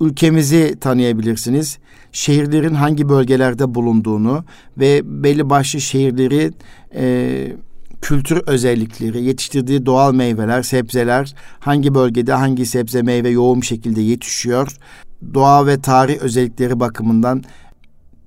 ülkemizi 0.00 0.76
tanıyabilirsiniz. 0.80 1.78
Şehirlerin 2.12 2.74
hangi 2.74 3.08
bölgelerde 3.08 3.74
bulunduğunu 3.74 4.44
ve 4.78 5.00
belli 5.04 5.50
başlı 5.50 5.80
şehirleri 5.80 6.52
e, 6.94 7.52
kültür 8.02 8.42
özellikleri, 8.46 9.24
yetiştirdiği 9.24 9.86
doğal 9.86 10.14
meyveler, 10.14 10.62
sebzeler 10.62 11.34
hangi 11.60 11.94
bölgede 11.94 12.32
hangi 12.32 12.66
sebze 12.66 13.02
meyve 13.02 13.28
yoğun 13.28 13.60
şekilde 13.60 14.00
yetişiyor. 14.00 14.76
Doğa 15.34 15.66
ve 15.66 15.80
tarih 15.80 16.18
özellikleri 16.18 16.80
bakımından 16.80 17.44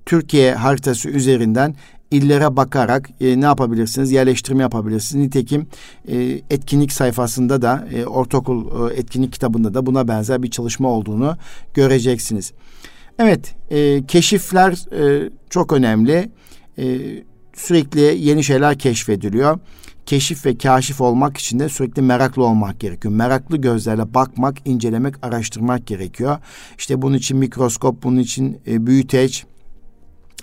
Türkiye 0.06 0.54
haritası 0.54 1.08
üzerinden 1.08 1.74
illere 2.10 2.56
bakarak 2.56 3.10
e, 3.20 3.40
ne 3.40 3.44
yapabilirsiniz? 3.44 4.12
Yerleştirme 4.12 4.62
yapabilirsiniz. 4.62 5.24
Nitekim 5.24 5.66
e, 6.08 6.40
etkinlik 6.50 6.92
sayfasında 6.92 7.62
da 7.62 7.88
e, 7.94 8.06
ortaokul 8.06 8.90
e, 8.90 8.94
etkinlik 8.94 9.32
kitabında 9.32 9.74
da 9.74 9.86
buna 9.86 10.08
benzer 10.08 10.42
bir 10.42 10.50
çalışma 10.50 10.88
olduğunu 10.88 11.36
göreceksiniz. 11.74 12.52
Evet, 13.18 13.54
e, 13.70 14.06
keşifler 14.06 14.72
e, 14.72 15.30
çok 15.50 15.72
önemli. 15.72 16.30
E, 16.78 16.84
sürekli 17.62 18.00
yeni 18.00 18.44
şeyler 18.44 18.78
keşfediliyor. 18.78 19.58
Keşif 20.06 20.46
ve 20.46 20.58
kaşif 20.58 21.00
olmak 21.00 21.36
için 21.36 21.58
de 21.58 21.68
sürekli 21.68 22.02
meraklı 22.02 22.44
olmak 22.44 22.80
gerekiyor. 22.80 23.14
Meraklı 23.14 23.56
gözlerle 23.56 24.14
bakmak, 24.14 24.56
incelemek, 24.64 25.14
araştırmak 25.22 25.86
gerekiyor. 25.86 26.38
İşte 26.78 27.02
bunun 27.02 27.16
için 27.16 27.36
mikroskop, 27.36 28.02
bunun 28.02 28.18
için 28.18 28.60
e, 28.66 28.86
büyüteç, 28.86 29.46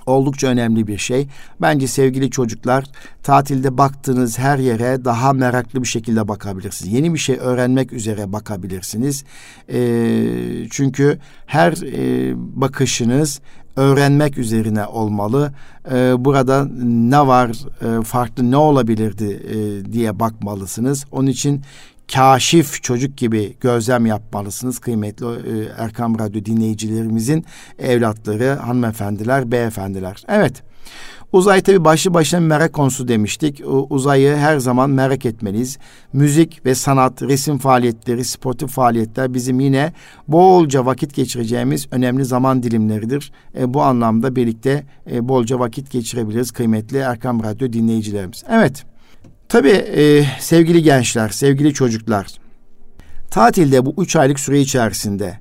oldukça 0.10 0.48
önemli 0.48 0.88
bir 0.88 0.98
şey. 0.98 1.28
Bence 1.62 1.88
sevgili 1.88 2.32
çocuklar 2.32 2.86
tatilde 3.24 3.78
baktığınız 3.78 4.40
her 4.40 4.58
yere 4.58 5.06
daha 5.06 5.34
meraklı 5.34 5.82
bir 5.82 5.88
şekilde 5.88 6.28
bakabilirsiniz. 6.28 6.94
Yeni 6.94 7.14
bir 7.14 7.20
şey 7.20 7.38
öğrenmek 7.40 7.94
üzere 7.94 8.34
bakabilirsiniz. 8.34 9.24
E, 9.70 9.80
çünkü 10.70 11.20
her 11.46 11.72
e, 11.72 12.34
bakışınız 12.36 13.42
öğrenmek 13.76 14.38
üzerine 14.38 14.86
olmalı. 14.86 15.54
Ee, 15.92 16.14
burada 16.18 16.66
ne 16.84 17.28
var, 17.28 17.50
e, 17.82 18.04
farklı 18.04 18.52
ne 18.52 18.58
olabilirdi 18.58 19.42
e, 19.50 19.94
diye 19.94 20.20
bakmalısınız. 20.20 21.06
Onun 21.12 21.28
için 21.28 21.62
kaşif 22.14 22.84
çocuk 22.84 23.18
gibi 23.18 23.56
gözlem 23.62 24.06
yapmalısınız 24.06 24.80
kıymetli 24.80 25.26
e, 25.26 25.70
Erkam 25.78 26.20
Radyo 26.20 26.46
dinleyicilerimizin 26.46 27.46
evlatları, 27.80 28.50
hanımefendiler, 28.50 29.52
beyefendiler. 29.52 30.24
Evet. 30.28 30.64
Uzay 31.32 31.62
tabi 31.62 31.86
başlı 31.86 32.14
başına 32.14 32.40
merak 32.40 32.74
konusu 32.74 33.08
demiştik. 33.08 33.62
Uzayı 33.90 34.36
her 34.36 34.58
zaman 34.58 34.90
merak 34.90 35.26
etmeliyiz. 35.26 35.78
Müzik 36.14 36.66
ve 36.66 36.76
sanat, 36.76 37.22
resim 37.22 37.58
faaliyetleri, 37.58 38.26
sportif 38.26 38.70
faaliyetler 38.70 39.34
bizim 39.34 39.60
yine 39.60 39.94
bolca 40.28 40.86
vakit 40.86 41.16
geçireceğimiz 41.16 41.88
önemli 41.92 42.26
zaman 42.26 42.64
dilimleridir. 42.64 43.32
E, 43.58 43.74
bu 43.74 43.82
anlamda 43.82 44.36
birlikte 44.36 44.86
e, 45.12 45.28
bolca 45.28 45.60
vakit 45.60 45.92
geçirebiliriz 45.92 46.52
kıymetli 46.52 46.98
Erkam 46.98 47.44
Radyo 47.44 47.74
dinleyicilerimiz. 47.74 48.44
Evet, 48.50 48.86
tabi 49.50 49.70
e, 49.70 50.26
sevgili 50.40 50.84
gençler, 50.84 51.30
sevgili 51.30 51.74
çocuklar, 51.74 52.28
tatilde 53.32 53.86
bu 53.86 53.94
üç 53.98 54.16
aylık 54.16 54.40
süre 54.40 54.62
içerisinde 54.62 55.40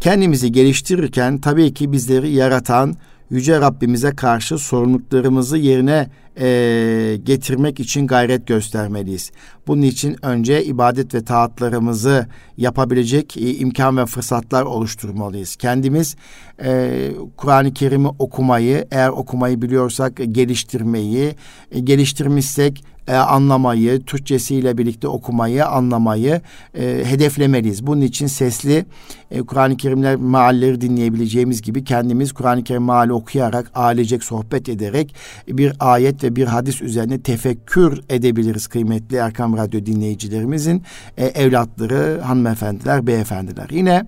kendimizi 0.00 0.52
geliştirirken 0.52 1.38
tabii 1.38 1.74
ki 1.74 1.92
bizleri 1.92 2.30
yaratan, 2.30 2.94
Yüce 3.30 3.60
Rabbimize 3.60 4.10
karşı 4.10 4.58
sorumluluklarımızı 4.58 5.56
yerine 5.58 6.08
e, 6.40 7.18
getirmek 7.22 7.80
için 7.80 8.06
gayret 8.06 8.46
göstermeliyiz. 8.46 9.30
Bunun 9.66 9.82
için 9.82 10.16
önce 10.22 10.64
ibadet 10.64 11.14
ve 11.14 11.24
taatlarımızı 11.24 12.26
yapabilecek 12.56 13.36
e, 13.36 13.54
imkan 13.54 13.96
ve 13.96 14.06
fırsatlar 14.06 14.62
oluşturmalıyız. 14.62 15.56
Kendimiz 15.56 16.16
e, 16.64 17.10
Kur'an-ı 17.36 17.74
Kerim'i 17.74 18.08
okumayı, 18.08 18.86
eğer 18.90 19.08
okumayı 19.08 19.62
biliyorsak 19.62 20.16
geliştirmeyi, 20.16 21.34
e, 21.70 21.80
geliştirmişsek 21.80 22.84
e, 23.08 23.14
anlamayı, 23.14 24.04
Türkçesiyle 24.04 24.78
birlikte 24.78 25.08
okumayı, 25.08 25.66
anlamayı 25.66 26.40
e, 26.74 27.02
hedeflemeliyiz. 27.04 27.86
Bunun 27.86 28.00
için 28.00 28.26
sesli 28.26 28.84
e, 29.30 29.42
Kur'an-ı 29.42 29.76
Kerimler 29.76 30.16
mealleri 30.16 30.80
dinleyebileceğimiz 30.80 31.62
gibi 31.62 31.84
kendimiz 31.84 32.32
Kur'an-ı 32.32 32.64
Kerim 32.64 32.84
meali 32.84 33.12
okuyarak, 33.12 33.70
ailecek 33.74 34.24
sohbet 34.24 34.68
ederek 34.68 35.14
bir 35.48 35.72
ayet 35.80 36.24
ve 36.24 36.36
bir 36.36 36.46
hadis 36.46 36.82
üzerine 36.82 37.20
tefekkür 37.20 38.00
edebiliriz 38.08 38.66
kıymetli 38.66 39.16
Erkam 39.16 39.56
Radyo 39.56 39.86
dinleyicilerimizin 39.86 40.82
e, 41.16 41.26
evlatları, 41.26 42.20
hanımefendiler, 42.20 43.06
beyefendiler. 43.06 43.68
Yine 43.70 44.06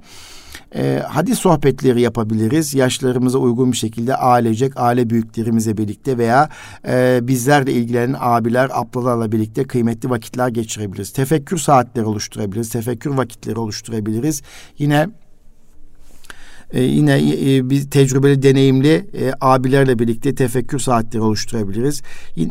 e, 0.75 1.03
hadis 1.09 1.39
sohbetleri 1.39 2.01
yapabiliriz. 2.01 2.75
Yaşlarımıza 2.75 3.39
uygun 3.39 3.73
bir 3.73 3.77
şekilde 3.77 4.17
ailecek, 4.17 4.73
aile 4.77 5.11
büyüklerimizle 5.11 5.77
birlikte 5.77 6.19
veya 6.19 6.49
e, 6.89 7.21
bizlerle 7.23 7.73
ilgilenen 7.73 8.17
abiler, 8.21 8.71
ablalarla 8.73 9.33
birlikte 9.33 9.65
kıymetli 9.65 10.11
vakitler 10.11 10.49
geçirebiliriz. 10.49 11.13
Tefekkür 11.13 11.59
saatleri 11.59 12.05
oluşturabiliriz. 12.05 12.71
Tefekkür 12.71 13.11
vakitleri 13.11 13.59
oluşturabiliriz. 13.59 14.43
Yine 14.79 15.09
ee, 16.71 16.83
yine 16.83 17.19
e, 17.19 17.71
bir 17.71 17.91
tecrübeli, 17.91 18.43
deneyimli 18.43 18.95
e, 18.95 19.33
abilerle 19.41 19.99
birlikte 19.99 20.35
tefekkür 20.35 20.79
saatleri 20.79 21.23
oluşturabiliriz. 21.23 22.03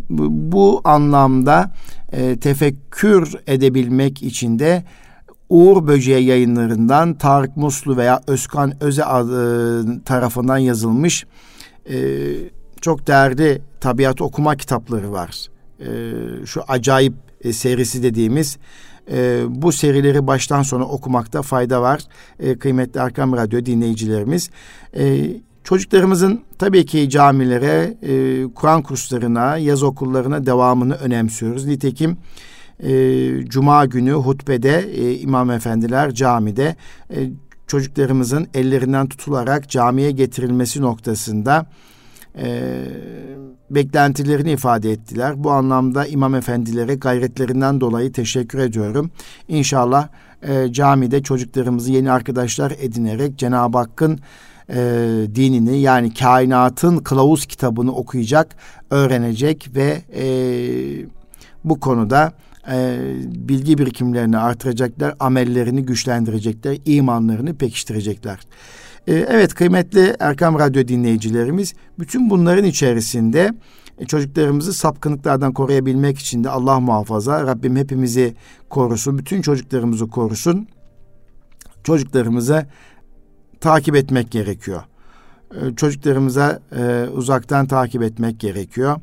Bu 0.09 0.81
anlamda 0.83 1.73
e, 2.11 2.35
tefekkür 2.39 3.33
edebilmek 3.47 4.23
için 4.23 4.59
de 4.59 4.83
Uğur 5.49 5.87
Böceği 5.87 6.25
yayınlarından 6.25 7.13
Tarık 7.13 7.57
Muslu 7.57 7.97
veya 7.97 8.21
Özkan 8.27 8.83
Öze 8.83 9.03
tarafından 10.05 10.57
yazılmış 10.57 11.25
e, 11.89 11.97
çok 12.81 13.07
değerli 13.07 13.61
tabiat 13.81 14.21
okuma 14.21 14.55
kitapları 14.55 15.11
var. 15.11 15.47
E, 15.79 15.85
şu 16.45 16.61
acayip 16.67 17.13
e, 17.41 17.53
serisi 17.53 18.03
dediğimiz 18.03 18.57
e, 19.11 19.41
bu 19.49 19.71
serileri 19.71 20.27
baştan 20.27 20.61
sona 20.61 20.85
okumakta 20.85 21.41
fayda 21.41 21.81
var. 21.81 22.01
E, 22.39 22.57
kıymetli 22.57 23.01
Arkam 23.01 23.33
Radyo 23.33 23.65
dinleyicilerimiz. 23.65 24.49
E, 24.97 25.27
Çocuklarımızın 25.65 26.41
tabii 26.59 26.85
ki 26.85 27.09
camilere, 27.09 27.97
e, 28.01 28.43
Kur'an 28.53 28.81
kurslarına, 28.81 29.57
yaz 29.57 29.83
okullarına 29.83 30.45
devamını 30.45 30.95
önemsiyoruz. 30.95 31.65
Nitekim 31.65 32.17
e, 32.79 33.45
Cuma 33.45 33.85
günü 33.85 34.11
hutbede 34.11 34.79
e, 34.79 35.17
imam 35.17 35.51
efendiler 35.51 36.13
camide 36.13 36.75
e, 37.09 37.29
çocuklarımızın 37.67 38.47
ellerinden 38.53 39.07
tutularak 39.07 39.69
camiye 39.69 40.11
getirilmesi 40.11 40.81
noktasında 40.81 41.65
e, 42.37 42.81
beklentilerini 43.69 44.51
ifade 44.51 44.91
ettiler. 44.91 45.43
Bu 45.43 45.51
anlamda 45.51 46.05
imam 46.05 46.35
efendilere 46.35 46.95
gayretlerinden 46.95 47.81
dolayı 47.81 48.11
teşekkür 48.11 48.59
ediyorum. 48.59 49.11
İnşallah 49.47 50.07
e, 50.41 50.73
camide 50.73 51.23
çocuklarımızı 51.23 51.91
yeni 51.91 52.11
arkadaşlar 52.11 52.73
edinerek 52.79 53.37
Cenab-ı 53.37 53.77
Hakk'ın 53.77 54.19
e, 54.69 54.75
dinini 55.35 55.79
yani 55.79 56.13
kainatın 56.13 56.97
kılavuz 56.97 57.45
kitabını 57.45 57.95
okuyacak, 57.95 58.55
öğrenecek 58.89 59.69
ve 59.75 60.01
e, 60.15 60.25
bu 61.63 61.79
konuda 61.79 62.33
e, 62.71 62.97
bilgi 63.25 63.77
birikimlerini 63.77 64.37
artıracaklar, 64.37 65.15
amellerini 65.19 65.85
güçlendirecekler, 65.85 66.77
imanlarını 66.85 67.55
pekiştirecekler. 67.55 68.39
E, 69.07 69.13
evet 69.13 69.53
kıymetli 69.53 70.15
Erkam 70.19 70.59
Radyo 70.59 70.87
dinleyicilerimiz 70.87 71.73
bütün 71.99 72.29
bunların 72.29 72.65
içerisinde 72.65 73.53
e, 73.99 74.05
çocuklarımızı 74.05 74.73
sapkınlıklardan 74.73 75.53
koruyabilmek 75.53 76.19
için 76.19 76.43
de 76.43 76.49
Allah 76.49 76.79
muhafaza 76.79 77.47
Rabbim 77.47 77.75
hepimizi 77.75 78.35
korusun, 78.69 79.17
bütün 79.17 79.41
çocuklarımızı 79.41 80.07
korusun. 80.07 80.67
Çocuklarımızı 81.83 82.65
takip 83.59 83.95
etmek 83.95 84.31
gerekiyor. 84.31 84.83
E, 85.51 85.75
çocuklarımıza 85.75 86.59
e, 86.77 87.09
uzaktan 87.09 87.67
takip 87.67 88.03
etmek 88.03 88.39
gerekiyor. 88.39 89.01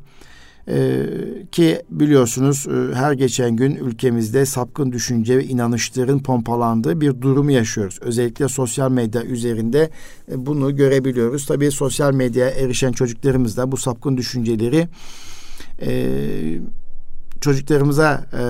Ee, 0.67 1.05
ki 1.51 1.81
biliyorsunuz 1.89 2.67
e, 2.67 2.95
her 2.95 3.13
geçen 3.13 3.55
gün 3.55 3.75
ülkemizde 3.75 4.45
sapkın 4.45 4.91
düşünce 4.91 5.37
ve 5.37 5.45
inanışların 5.45 6.19
pompalandığı 6.19 7.01
bir 7.01 7.21
durumu 7.21 7.51
yaşıyoruz. 7.51 7.99
Özellikle 8.01 8.47
sosyal 8.47 8.91
medya 8.91 9.23
üzerinde 9.23 9.89
e, 10.31 10.45
bunu 10.45 10.75
görebiliyoruz. 10.75 11.45
Tabii 11.45 11.71
sosyal 11.71 12.13
medyaya 12.13 12.51
erişen 12.51 12.91
çocuklarımız 12.91 13.57
da 13.57 13.71
bu 13.71 13.77
sapkın 13.77 14.17
düşünceleri 14.17 14.87
e, 15.81 15.91
çocuklarımıza 17.41 18.25
e, 18.33 18.43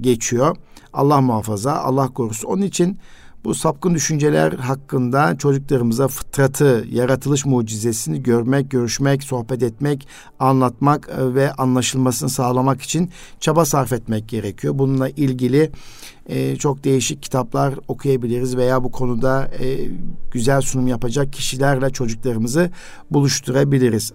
geçiyor. 0.00 0.56
Allah 0.92 1.20
muhafaza, 1.20 1.72
Allah 1.72 2.08
korusun. 2.08 2.48
Onun 2.48 2.62
için 2.62 2.98
bu 3.44 3.54
sapkın 3.54 3.94
düşünceler 3.94 4.52
hakkında 4.52 5.36
çocuklarımıza 5.38 6.08
fıtratı, 6.08 6.84
yaratılış 6.90 7.46
mucizesini 7.46 8.22
görmek, 8.22 8.70
görüşmek, 8.70 9.22
sohbet 9.22 9.62
etmek, 9.62 10.08
anlatmak 10.38 11.08
e, 11.08 11.34
ve 11.34 11.52
anlaşılmasını 11.52 12.30
sağlamak 12.30 12.82
için 12.82 13.10
çaba 13.40 13.64
sarf 13.64 13.92
etmek 13.92 14.28
gerekiyor. 14.28 14.78
Bununla 14.78 15.08
ilgili 15.08 15.70
e, 16.26 16.56
çok 16.56 16.84
değişik 16.84 17.22
kitaplar 17.22 17.74
okuyabiliriz 17.88 18.56
veya 18.56 18.84
bu 18.84 18.92
konuda 18.92 19.50
e, 19.60 19.78
güzel 20.30 20.60
sunum 20.60 20.86
yapacak 20.86 21.32
kişilerle 21.32 21.90
çocuklarımızı 21.90 22.70
buluşturabiliriz. 23.10 24.12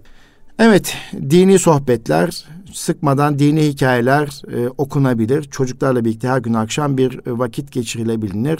Evet, 0.59 0.97
dini 1.29 1.59
sohbetler, 1.59 2.45
sıkmadan 2.73 3.39
dini 3.39 3.61
hikayeler 3.61 4.41
e, 4.55 4.69
okunabilir. 4.77 5.43
Çocuklarla 5.43 6.05
birlikte 6.05 6.27
her 6.27 6.39
gün 6.39 6.53
akşam 6.53 6.97
bir 6.97 7.19
vakit 7.27 7.71
geçirilebilir. 7.71 8.59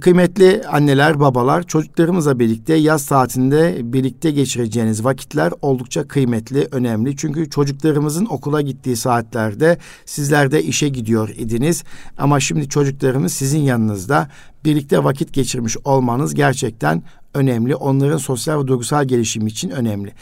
Kıymetli 0.00 0.62
anneler, 0.68 1.20
babalar, 1.20 1.62
çocuklarımızla 1.62 2.38
birlikte 2.38 2.74
yaz 2.74 3.06
tatilinde 3.06 3.92
birlikte 3.92 4.30
geçireceğiniz 4.30 5.04
vakitler 5.04 5.52
oldukça 5.62 6.08
kıymetli, 6.08 6.68
önemli. 6.70 7.16
Çünkü 7.16 7.50
çocuklarımızın 7.50 8.26
okula 8.26 8.60
gittiği 8.60 8.96
saatlerde 8.96 9.78
sizler 10.06 10.50
de 10.50 10.62
işe 10.62 10.88
gidiyor 10.88 11.28
idiniz. 11.28 11.84
Ama 12.18 12.40
şimdi 12.40 12.68
çocuklarımız 12.68 13.32
sizin 13.32 13.60
yanınızda 13.60 14.28
birlikte 14.64 15.04
vakit 15.04 15.32
geçirmiş 15.32 15.76
olmanız 15.84 16.34
gerçekten 16.34 17.02
önemli. 17.34 17.76
Onların 17.76 18.18
sosyal 18.18 18.62
ve 18.62 18.66
duygusal 18.66 19.04
gelişimi 19.04 19.50
için 19.50 19.70
önemli. 19.70 20.12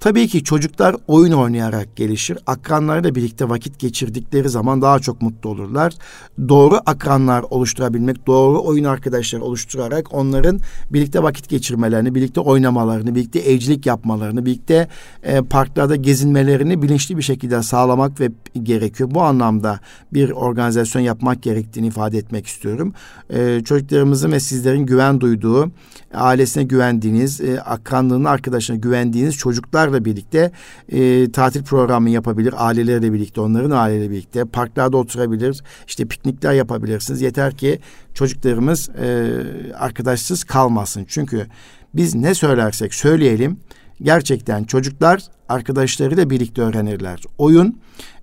Tabii 0.00 0.28
ki 0.28 0.44
çocuklar 0.44 0.96
oyun 1.06 1.32
oynayarak 1.32 1.96
gelişir. 1.96 2.38
Akranlarıyla 2.46 3.14
birlikte 3.14 3.48
vakit 3.48 3.78
geçirdikleri 3.78 4.48
zaman 4.48 4.82
daha 4.82 4.98
çok 4.98 5.22
mutlu 5.22 5.50
olurlar. 5.50 5.92
Doğru 6.48 6.80
akranlar 6.86 7.44
oluşturabilmek, 7.50 8.26
doğru 8.26 8.64
oyun 8.64 8.84
arkadaşları 8.84 9.42
oluşturarak 9.42 10.14
onların 10.14 10.60
birlikte 10.90 11.22
vakit 11.22 11.48
geçirmelerini, 11.48 12.14
birlikte 12.14 12.40
oynamalarını, 12.40 13.14
birlikte 13.14 13.38
evcilik 13.38 13.86
yapmalarını, 13.86 14.46
birlikte 14.46 14.88
e, 15.22 15.42
parklarda 15.42 15.96
gezinmelerini 15.96 16.82
bilinçli 16.82 17.16
bir 17.16 17.22
şekilde 17.22 17.62
sağlamak 17.62 18.20
ve 18.20 18.30
gerekiyor. 18.62 19.10
Bu 19.12 19.22
anlamda 19.22 19.80
bir 20.12 20.30
organizasyon 20.30 21.02
yapmak 21.02 21.42
gerektiğini 21.42 21.86
ifade 21.86 22.18
etmek 22.18 22.46
istiyorum. 22.46 22.92
E, 23.30 23.60
çocuklarımızın 23.64 24.32
ve 24.32 24.40
sizlerin 24.40 24.86
güven 24.86 25.20
duyduğu, 25.20 25.70
ailesine 26.14 26.64
güvendiğiniz, 26.64 27.40
e, 27.40 27.60
akranlığına, 27.60 28.30
arkadaşına 28.30 28.76
güvendiğiniz 28.76 29.34
çocuklar 29.34 29.93
çocuklarla 29.94 30.04
birlikte 30.04 30.50
e, 30.88 31.32
tatil 31.32 31.64
programı 31.64 32.10
yapabilir. 32.10 32.54
Ailelerle 32.56 33.12
birlikte, 33.12 33.40
onların 33.40 33.70
aileyle 33.70 34.10
birlikte. 34.10 34.44
Parklarda 34.44 34.96
oturabilir. 34.96 35.62
işte 35.86 36.04
piknikler 36.04 36.54
yapabilirsiniz. 36.54 37.22
Yeter 37.22 37.54
ki 37.56 37.78
çocuklarımız 38.14 38.88
e, 38.88 39.26
arkadaşsız 39.78 40.44
kalmasın. 40.44 41.04
Çünkü 41.08 41.46
biz 41.94 42.14
ne 42.14 42.34
söylersek 42.34 42.94
söyleyelim 42.94 43.56
gerçekten 44.02 44.64
çocuklar 44.64 45.22
arkadaşlarıyla 45.48 46.30
birlikte 46.30 46.62
öğrenirler. 46.62 47.22
Oyun 47.38 47.78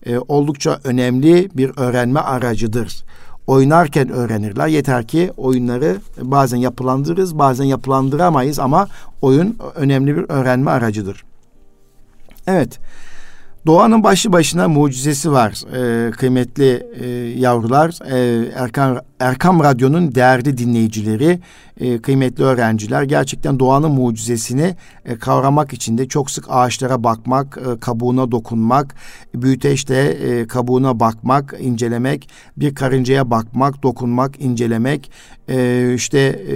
e, 0.06 0.18
oldukça 0.18 0.80
önemli 0.84 1.50
bir 1.56 1.72
öğrenme 1.78 2.20
aracıdır. 2.20 3.04
Oynarken 3.48 4.10
öğrenirler. 4.10 4.68
Yeter 4.68 5.08
ki 5.08 5.32
oyunları 5.38 5.98
bazen 6.22 6.58
yapılandırırız, 6.58 7.34
bazen 7.34 7.66
yapılandıramayız 7.66 8.60
ama 8.60 8.88
oyun 9.22 9.58
önemli 9.76 10.16
bir 10.16 10.26
öğrenme 10.30 10.72
aracıdır. 10.72 11.24
Evet. 12.48 12.80
Doğanın 13.66 14.04
başlı 14.04 14.34
başına 14.34 14.68
mucizesi 14.68 15.32
var 15.32 15.64
e, 16.08 16.12
kıymetli 16.12 16.88
e, 17.00 17.08
yavrular. 17.40 18.12
E, 18.12 18.46
Erkam, 18.56 19.00
Erkam 19.22 19.64
Radyo'nun 19.64 20.16
değerli 20.16 20.58
dinleyicileri, 20.58 21.40
e, 21.80 22.02
kıymetli 22.02 22.44
öğrenciler 22.44 23.04
gerçekten 23.04 23.60
doğanın 23.60 23.92
mucizesini 23.92 24.76
e, 25.06 25.16
kavramak 25.16 25.74
için 25.74 25.98
de 25.98 26.08
çok 26.08 26.32
sık 26.32 26.46
ağaçlara 26.50 27.04
bakmak, 27.04 27.58
e, 27.58 27.80
kabuğuna 27.80 28.32
dokunmak, 28.32 28.96
büyüteçte 29.36 29.96
e, 29.96 30.48
kabuğuna 30.48 31.00
bakmak, 31.00 31.56
incelemek, 31.60 32.30
bir 32.58 32.76
karıncaya 32.76 33.32
bakmak, 33.32 33.84
dokunmak, 33.84 34.42
incelemek 34.42 35.12
e, 35.50 35.92
işte 35.96 36.44
e, 36.52 36.56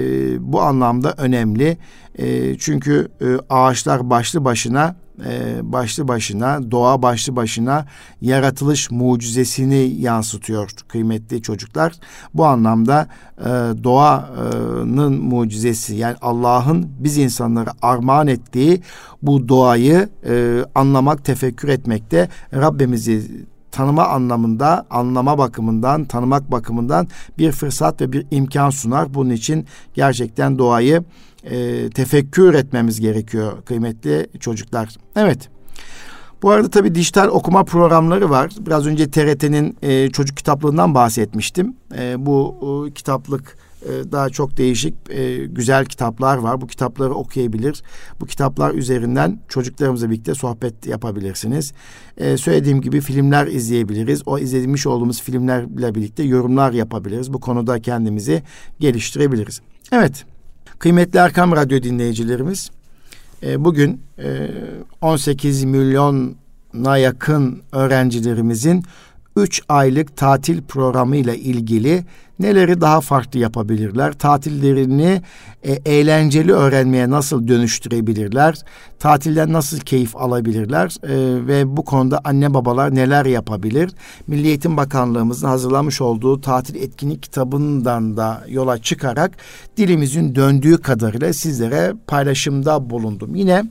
bu 0.54 0.62
anlamda 0.62 1.14
önemli. 1.18 1.78
E, 2.18 2.58
çünkü 2.58 3.08
e, 3.22 3.26
ağaçlar 3.50 4.10
başlı 4.10 4.46
başına 4.46 4.96
e, 5.26 5.60
başlı 5.64 6.08
başına, 6.08 6.72
doğa 6.72 7.02
başlı 7.02 7.36
başına 7.36 7.86
yaratılış 8.22 8.92
mucizesini 8.92 10.02
yansıtıyor 10.02 10.72
kıymetli 10.88 11.42
çocuklar. 11.42 11.94
Bu 12.34 12.46
anlamda 12.56 13.08
e, 13.40 13.44
doğanın 13.84 15.22
mucizesi 15.22 15.96
yani 15.96 16.16
Allah'ın 16.22 16.90
biz 17.00 17.18
insanlara 17.18 17.74
armağan 17.82 18.28
ettiği 18.28 18.82
bu 19.22 19.50
doğayı 19.50 20.10
e, 20.28 20.66
anlamak, 20.76 21.26
tefekkür 21.26 21.70
etmekte 21.70 22.30
Rabbimizi 22.54 23.46
tanıma 23.72 24.06
anlamında, 24.08 24.86
anlama 24.90 25.38
bakımından, 25.38 26.06
tanımak 26.06 26.52
bakımından 26.52 27.08
bir 27.38 27.52
fırsat 27.52 28.02
ve 28.02 28.12
bir 28.12 28.26
imkan 28.32 28.70
sunar. 28.70 29.14
Bunun 29.14 29.30
için 29.30 29.66
gerçekten 29.94 30.58
doğayı 30.58 31.04
e, 31.44 31.90
tefekkür 31.90 32.54
etmemiz 32.54 33.00
gerekiyor 33.00 33.54
kıymetli 33.66 34.28
çocuklar. 34.40 34.96
Evet. 35.16 35.50
Bu 36.46 36.52
arada 36.52 36.70
tabii 36.70 36.96
dijital 36.96 37.28
okuma 37.28 37.64
programları 37.64 38.30
var. 38.30 38.52
Biraz 38.60 38.88
önce 38.88 39.12
TRT'nin 39.12 39.78
e, 39.82 40.10
çocuk 40.10 40.38
kitaplığından 40.38 40.96
bahsetmiştim. 40.96 41.76
E, 41.98 42.26
bu 42.26 42.56
e, 42.88 42.94
kitaplık 42.94 43.58
e, 43.82 44.12
daha 44.12 44.30
çok 44.30 44.58
değişik 44.58 44.96
e, 45.10 45.46
güzel 45.46 45.86
kitaplar 45.86 46.38
var. 46.38 46.62
Bu 46.62 46.68
kitapları 46.68 47.14
okuyabilir. 47.14 47.84
Bu 48.20 48.26
kitaplar 48.26 48.74
üzerinden 48.74 49.40
çocuklarımızla 49.48 50.10
birlikte 50.10 50.36
sohbet 50.36 50.88
yapabilirsiniz. 50.88 51.74
E, 52.18 52.38
söylediğim 52.38 52.82
gibi 52.82 53.02
filmler 53.02 53.48
izleyebiliriz. 53.48 54.22
O 54.26 54.40
izlemiş 54.40 54.88
olduğumuz 54.88 55.22
filmlerle 55.22 55.96
birlikte 55.96 56.24
yorumlar 56.24 56.72
yapabiliriz. 56.72 57.34
Bu 57.34 57.40
konuda 57.40 57.82
kendimizi 57.82 58.44
geliştirebiliriz. 58.80 59.62
Evet. 59.92 60.26
Kıymetli 60.80 61.20
Erkam 61.20 61.52
Radyo 61.52 61.84
dinleyicilerimiz, 61.84 62.72
e, 63.44 63.66
bugün 63.66 64.02
e, 64.20 64.50
18 65.02 65.64
milyona 65.64 66.98
yakın 66.98 67.62
öğrencilerimizin 67.72 68.84
3 69.36 69.62
aylık 69.70 70.18
tatil 70.18 70.62
programı 70.62 71.16
ile 71.16 71.38
ilgili 71.38 72.06
neleri 72.40 72.82
daha 72.82 73.02
farklı 73.02 73.40
yapabilirler? 73.40 74.14
Tatillerini 74.14 75.22
e, 75.64 75.72
eğlenceli 75.72 76.54
öğrenmeye 76.54 77.10
nasıl 77.10 77.48
dönüştürebilirler? 77.48 78.56
Tatilden 79.00 79.54
nasıl 79.54 79.80
keyif 79.80 80.16
alabilirler? 80.16 80.96
E, 81.04 81.48
ve 81.48 81.78
bu 81.78 81.86
konuda 81.86 82.22
anne 82.24 82.54
babalar 82.54 82.96
neler 82.96 83.26
yapabilir? 83.26 83.92
Milli 84.28 84.48
Eğitim 84.48 84.78
Bakanlığımızın 84.78 85.48
hazırlamış 85.48 86.02
olduğu 86.02 86.42
tatil 86.42 86.76
etkinlik 86.76 87.24
kitabından 87.24 88.18
da 88.18 88.44
yola 88.48 88.78
çıkarak 88.78 89.32
dilimizin 89.78 90.36
döndüğü 90.36 90.78
kadarıyla 90.78 91.34
sizlere 91.34 91.94
paylaşımda 92.08 92.90
bulundum. 92.90 93.36
Yine 93.36 93.64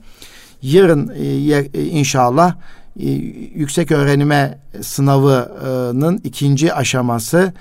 yarın 0.63 1.13
e, 1.17 1.85
inşallah 1.85 2.55
e, 3.01 3.11
yüksek 3.55 3.93
öğrenime 3.93 4.59
sınavının 4.83 6.21
ikinci 6.25 6.75
aşaması 6.75 7.53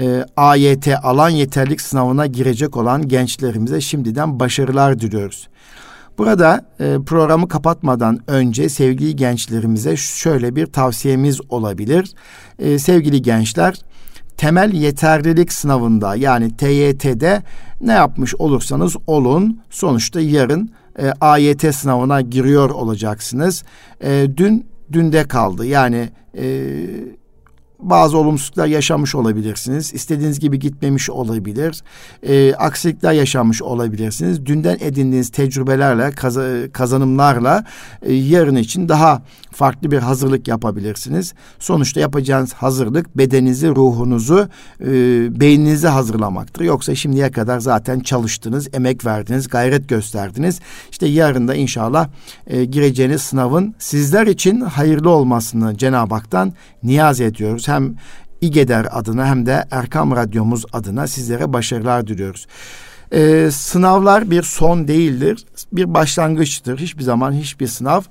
e, 0.00 0.24
AYT 0.36 0.88
alan 1.02 1.28
yeterlik 1.28 1.80
sınavına 1.80 2.26
girecek 2.26 2.76
olan 2.76 3.08
gençlerimize 3.08 3.80
şimdiden 3.80 4.40
başarılar 4.40 5.00
diliyoruz. 5.00 5.48
Burada 6.18 6.64
e, 6.80 6.96
programı 7.06 7.48
kapatmadan 7.48 8.20
önce 8.26 8.68
sevgili 8.68 9.16
gençlerimize 9.16 9.96
şöyle 9.96 10.56
bir 10.56 10.66
tavsiyemiz 10.66 11.40
olabilir. 11.48 12.12
E, 12.58 12.78
sevgili 12.78 13.22
gençler, 13.22 13.74
temel 14.36 14.72
yeterlilik 14.72 15.52
sınavında 15.52 16.16
yani 16.16 16.56
TYT'de 16.56 17.42
ne 17.80 17.92
yapmış 17.92 18.34
olursanız 18.34 18.96
olun 19.06 19.60
sonuçta 19.70 20.20
yarın 20.20 20.70
e, 20.98 21.12
AYT 21.20 21.74
sınavına 21.74 22.20
giriyor 22.20 22.70
olacaksınız. 22.70 23.64
E, 24.04 24.26
dün 24.36 24.66
dünde 24.92 25.24
kaldı 25.24 25.66
yani 25.66 26.08
e, 26.38 26.46
bazı 27.78 28.18
olumsuzluklar 28.18 28.66
yaşamış 28.66 29.14
olabilirsiniz. 29.14 29.94
İstediğiniz 29.94 30.40
gibi 30.40 30.58
gitmemiş 30.58 31.10
olabilir. 31.10 31.82
E, 32.22 32.54
aksilikler 32.54 33.12
yaşamış 33.12 33.62
olabilirsiniz. 33.62 34.46
Dünden 34.46 34.76
edindiğiniz 34.80 35.30
tecrübelerle, 35.30 36.10
kaz 36.10 36.38
kazanımlarla 36.72 37.64
e, 38.02 38.14
yarın 38.14 38.56
için 38.56 38.88
daha 38.88 39.22
farklı 39.50 39.90
bir 39.90 39.98
hazırlık 39.98 40.48
yapabilirsiniz. 40.48 41.34
Sonuçta 41.58 42.00
yapacağınız 42.00 42.52
hazırlık 42.52 43.18
bedeninizi, 43.18 43.68
ruhunuzu, 43.68 44.48
e, 44.80 44.86
beyninizi 45.40 45.88
hazırlamaktır. 45.88 46.64
Yoksa 46.64 46.94
şimdiye 46.94 47.30
kadar 47.30 47.60
zaten 47.60 48.00
çalıştınız, 48.00 48.68
emek 48.72 49.06
verdiniz, 49.06 49.48
gayret 49.48 49.88
gösterdiniz. 49.88 50.60
İşte 50.90 51.06
yarın 51.06 51.48
da 51.48 51.54
inşallah 51.54 52.08
e, 52.46 52.64
gireceğiniz 52.64 53.22
sınavın 53.22 53.74
sizler 53.78 54.26
için 54.26 54.60
hayırlı 54.60 55.10
olmasını 55.10 55.76
Cenab-ı 55.76 56.14
Hak'tan 56.14 56.52
niyaz 56.82 57.20
ediyoruz. 57.20 57.67
Hem 57.68 57.94
İGEDER 58.40 58.86
adına 58.90 59.26
hem 59.26 59.46
de 59.46 59.64
Erkam 59.70 60.16
Radyomuz 60.16 60.64
adına 60.72 61.06
sizlere 61.06 61.52
başarılar 61.52 62.06
diliyoruz. 62.06 62.46
Ee, 63.12 63.48
sınavlar 63.52 64.30
bir 64.30 64.42
son 64.42 64.88
değildir, 64.88 65.44
bir 65.72 65.94
başlangıçtır. 65.94 66.78
Hiçbir 66.78 67.02
zaman 67.02 67.32
hiçbir 67.32 67.66
sınav 67.66 68.02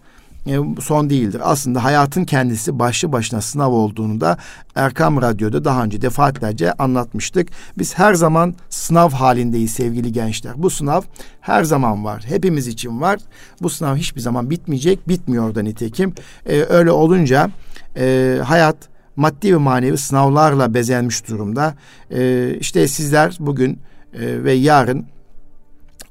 e, 0.48 0.58
son 0.82 1.10
değildir. 1.10 1.42
Aslında 1.44 1.84
hayatın 1.84 2.24
kendisi 2.24 2.80
başlı 2.80 3.12
başına 3.12 3.42
sınav 3.42 3.72
olduğunu 3.72 4.22
da 4.22 4.38
Erkam 4.76 5.22
Radyo'da 5.22 5.66
daha 5.66 5.84
önce 5.84 6.02
defaatlerce 6.02 6.74
anlatmıştık. 6.74 7.50
Biz 7.78 7.98
her 7.98 8.14
zaman 8.14 8.56
sınav 8.70 9.10
halindeyiz 9.10 9.72
sevgili 9.72 10.12
gençler. 10.12 10.54
Bu 10.58 10.70
sınav 10.70 11.02
her 11.42 11.64
zaman 11.64 12.06
var. 12.06 12.24
Hepimiz 12.28 12.68
için 12.68 13.02
var. 13.02 13.20
Bu 13.62 13.70
sınav 13.70 13.96
hiçbir 13.96 14.22
zaman 14.22 14.50
bitmeyecek. 14.50 15.08
Bitmiyor 15.08 15.56
da 15.56 15.62
nitekim. 15.62 16.14
Ee, 16.46 16.66
öyle 16.70 16.92
olunca 16.92 17.50
e, 17.98 18.38
hayat 18.46 18.76
maddi 19.18 19.54
ve 19.54 19.58
manevi 19.58 19.98
sınavlarla 19.98 20.74
bezenmiş 20.74 21.28
durumda. 21.28 21.76
Ee, 22.12 22.58
işte 22.60 22.88
sizler 22.88 23.38
bugün 23.40 23.80
e, 24.14 24.44
ve 24.44 24.54
yarın 24.54 25.06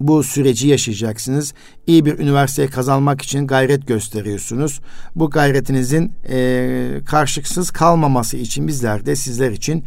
bu 0.00 0.22
süreci 0.22 0.68
yaşayacaksınız. 0.68 1.54
İyi 1.86 2.04
bir 2.04 2.18
üniversiteye 2.18 2.68
kazanmak 2.68 3.22
için 3.22 3.46
gayret 3.46 3.86
gösteriyorsunuz. 3.86 4.80
Bu 5.14 5.30
gayretinizin 5.30 6.12
e, 6.28 7.00
karşılıksız 7.06 7.70
kalmaması 7.70 8.36
için 8.36 8.68
bizler 8.68 9.06
de 9.06 9.16
sizler 9.16 9.50
için 9.50 9.84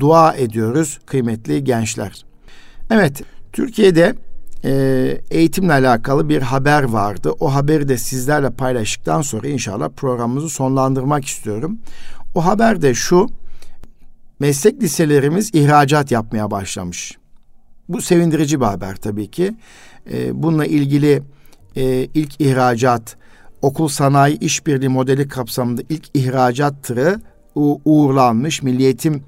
dua 0.00 0.34
ediyoruz 0.34 0.98
kıymetli 1.06 1.64
gençler. 1.64 2.24
Evet, 2.90 3.22
Türkiye'de 3.52 4.14
e, 4.64 5.20
eğitimle 5.30 5.72
alakalı 5.72 6.28
bir 6.28 6.42
haber 6.42 6.82
vardı. 6.82 7.32
O 7.40 7.54
haberi 7.54 7.88
de 7.88 7.98
sizlerle 7.98 8.50
paylaştıktan 8.50 9.22
sonra 9.22 9.48
inşallah 9.48 9.88
programımızı 9.88 10.48
sonlandırmak 10.48 11.24
istiyorum. 11.24 11.78
O 12.34 12.44
haber 12.44 12.82
de 12.82 12.94
şu, 12.94 13.26
meslek 14.40 14.82
liselerimiz 14.82 15.50
ihracat 15.54 16.10
yapmaya 16.10 16.50
başlamış. 16.50 17.18
Bu 17.88 18.02
sevindirici 18.02 18.60
bir 18.60 18.64
haber 18.64 18.96
tabii 18.96 19.30
ki. 19.30 19.56
E, 20.12 20.42
bununla 20.42 20.66
ilgili 20.66 21.22
e, 21.76 22.08
ilk 22.14 22.40
ihracat, 22.40 23.16
okul 23.62 23.88
sanayi 23.88 24.38
işbirliği 24.38 24.88
modeli 24.88 25.28
kapsamında 25.28 25.82
ilk 25.88 26.04
ihracat 26.14 26.82
tırı 26.82 27.20
uğurlanmış. 27.84 28.62
Milli 28.62 28.82
Eğitim 28.82 29.22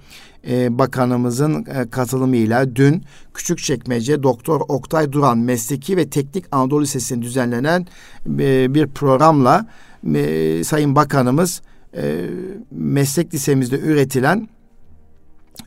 e, 0.49 0.79
Bakanımızın 0.79 1.65
e, 1.65 1.91
katılımıyla 1.91 2.77
dün 2.77 3.05
Küçükçekmece 3.35 4.23
Doktor 4.23 4.61
Oktay 4.61 5.13
Duran 5.13 5.39
Mesleki 5.39 5.97
ve 5.97 6.11
Teknik 6.11 6.45
Anadolu 6.53 6.83
Lisesi'nde 6.83 7.23
düzenlenen 7.23 7.87
e, 8.27 8.75
bir 8.75 8.87
programla 8.87 9.67
e, 10.15 10.65
Sayın 10.65 10.97
Bakanımız 10.97 11.63
e, 11.97 12.31
meslek 12.71 13.35
lisemizde 13.35 13.79
üretilen 13.79 14.49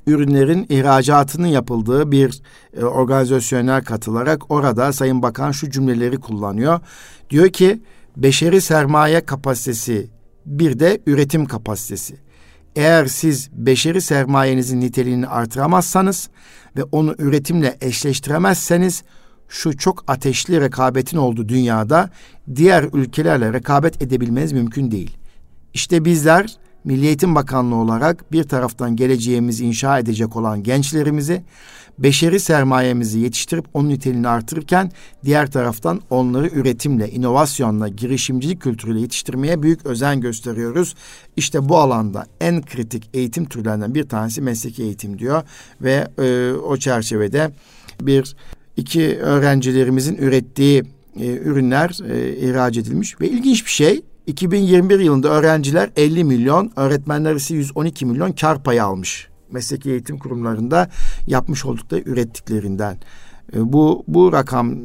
ürünlerin 0.07 0.65
ihracatının 0.69 1.47
yapıldığı 1.47 2.11
bir 2.11 2.41
e, 2.77 2.85
organizasyonel 2.85 3.83
katılarak 3.83 4.51
orada 4.51 4.93
Sayın 4.93 5.21
Bakan 5.21 5.51
şu 5.51 5.69
cümleleri 5.69 6.17
kullanıyor. 6.17 6.79
Diyor 7.29 7.49
ki 7.49 7.81
beşeri 8.17 8.61
sermaye 8.61 9.25
kapasitesi 9.25 10.09
bir 10.45 10.79
de 10.79 11.01
üretim 11.05 11.45
kapasitesi. 11.45 12.15
Eğer 12.75 13.05
siz 13.05 13.49
beşeri 13.53 14.01
sermayenizin 14.01 14.81
niteliğini 14.81 15.27
artıramazsanız 15.27 16.29
ve 16.77 16.83
onu 16.83 17.15
üretimle 17.17 17.77
eşleştiremezseniz 17.81 19.03
şu 19.49 19.77
çok 19.77 20.03
ateşli 20.07 20.61
rekabetin 20.61 21.17
olduğu 21.17 21.49
dünyada 21.49 22.09
diğer 22.55 22.83
ülkelerle 22.93 23.53
rekabet 23.53 24.01
edebilmeniz 24.01 24.51
mümkün 24.51 24.91
değil. 24.91 25.17
İşte 25.75 26.05
bizler 26.05 26.57
Milli 26.83 27.05
Eğitim 27.05 27.35
Bakanlığı 27.35 27.75
olarak 27.75 28.31
bir 28.31 28.43
taraftan 28.43 28.95
geleceğimizi 28.95 29.65
inşa 29.65 29.99
edecek 29.99 30.35
olan 30.35 30.63
gençlerimizi, 30.63 31.43
beşeri 31.99 32.39
sermayemizi 32.39 33.19
yetiştirip 33.19 33.65
onun 33.73 33.89
niteliğini 33.89 34.27
artırırken 34.27 34.91
diğer 35.25 35.51
taraftan 35.51 36.01
onları 36.09 36.47
üretimle, 36.47 37.09
inovasyonla, 37.09 37.87
girişimcilik 37.87 38.61
kültürüyle 38.61 38.99
yetiştirmeye 38.99 39.63
büyük 39.63 39.85
özen 39.85 40.21
gösteriyoruz. 40.21 40.95
İşte 41.35 41.69
bu 41.69 41.77
alanda 41.77 42.25
en 42.41 42.61
kritik 42.61 43.09
eğitim 43.13 43.45
türlerinden 43.45 43.95
bir 43.95 44.09
tanesi 44.09 44.41
mesleki 44.41 44.83
eğitim 44.83 45.19
diyor 45.19 45.43
ve 45.81 46.07
e, 46.19 46.53
o 46.53 46.77
çerçevede 46.77 47.51
bir 48.01 48.35
iki 48.77 49.17
öğrencilerimizin 49.17 50.15
ürettiği 50.15 50.83
e, 51.19 51.25
ürünler 51.25 51.97
e, 52.09 52.37
ihraç 52.37 52.77
edilmiş 52.77 53.21
ve 53.21 53.29
ilginç 53.29 53.65
bir 53.65 53.71
şey 53.71 54.01
2021 54.27 54.99
yılında 54.99 55.29
öğrenciler 55.29 55.89
50 55.95 56.23
milyon, 56.23 56.71
öğretmenler 56.75 57.35
ise 57.35 57.55
112 57.55 58.05
milyon 58.05 58.31
kar 58.31 58.63
payı 58.63 58.83
almış. 58.83 59.27
Mesleki 59.51 59.91
eğitim 59.91 60.17
kurumlarında 60.17 60.89
yapmış 61.27 61.65
oldukları 61.65 62.01
ürettiklerinden. 62.05 62.97
E, 63.53 63.73
bu 63.73 64.03
bu 64.07 64.33
rakam 64.33 64.75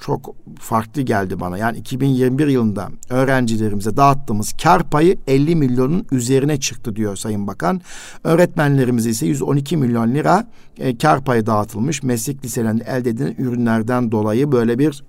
çok 0.00 0.34
farklı 0.58 1.02
geldi 1.02 1.40
bana. 1.40 1.58
Yani 1.58 1.78
2021 1.78 2.46
yılında 2.46 2.88
öğrencilerimize 3.10 3.96
dağıttığımız 3.96 4.52
kar 4.62 4.90
payı 4.90 5.16
50 5.26 5.56
milyonun 5.56 6.06
üzerine 6.12 6.60
çıktı 6.60 6.96
diyor 6.96 7.16
Sayın 7.16 7.46
Bakan. 7.46 7.80
Öğretmenlerimize 8.24 9.10
ise 9.10 9.26
112 9.26 9.76
milyon 9.76 10.14
lira 10.14 10.48
e, 10.78 10.98
kar 10.98 11.24
payı 11.24 11.46
dağıtılmış. 11.46 12.02
Meslek 12.02 12.44
liselerinde 12.44 12.84
elde 12.84 13.10
edilen 13.10 13.34
ürünlerden 13.38 14.12
dolayı 14.12 14.52
böyle 14.52 14.78
bir 14.78 15.04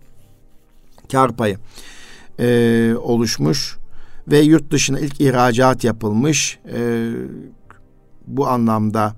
kar 1.12 1.36
payı 1.36 1.58
e, 2.40 2.96
oluşmuş 3.02 3.78
ve 4.28 4.40
yurt 4.40 4.72
dışına 4.72 5.00
ilk 5.00 5.22
ihracat 5.22 5.84
yapılmış. 5.84 6.60
E, 6.74 7.12
bu 8.28 8.48
anlamda 8.48 9.16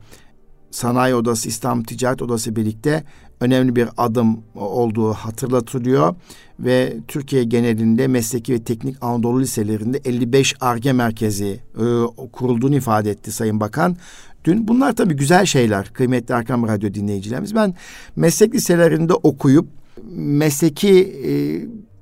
Sanayi 0.71 1.15
Odası, 1.15 1.49
İstanbul 1.49 1.83
Ticaret 1.83 2.21
Odası 2.21 2.55
birlikte 2.55 3.03
önemli 3.39 3.75
bir 3.75 3.89
adım 3.97 4.39
olduğu 4.55 5.13
hatırlatılıyor 5.13 6.15
ve 6.59 6.97
Türkiye 7.07 7.43
genelinde 7.43 8.07
mesleki 8.07 8.53
ve 8.53 8.63
teknik 8.63 8.95
Anadolu 9.01 9.41
liselerinde 9.41 10.01
55 10.05 10.55
ARGE 10.61 10.93
merkezi 10.93 11.59
e, 11.75 11.83
kurulduğunu 12.31 12.75
ifade 12.75 13.11
etti 13.11 13.31
Sayın 13.31 13.59
Bakan. 13.59 13.97
Dün 14.45 14.67
bunlar 14.67 14.95
tabii 14.95 15.15
güzel 15.15 15.45
şeyler 15.45 15.93
kıymetli 15.93 16.33
Erkam 16.33 16.67
Radyo 16.67 16.93
dinleyicilerimiz. 16.93 17.55
Ben 17.55 17.75
meslek 18.15 18.55
liselerinde 18.55 19.13
okuyup 19.13 19.67
mesleki 20.15 20.89
e, 21.25 21.31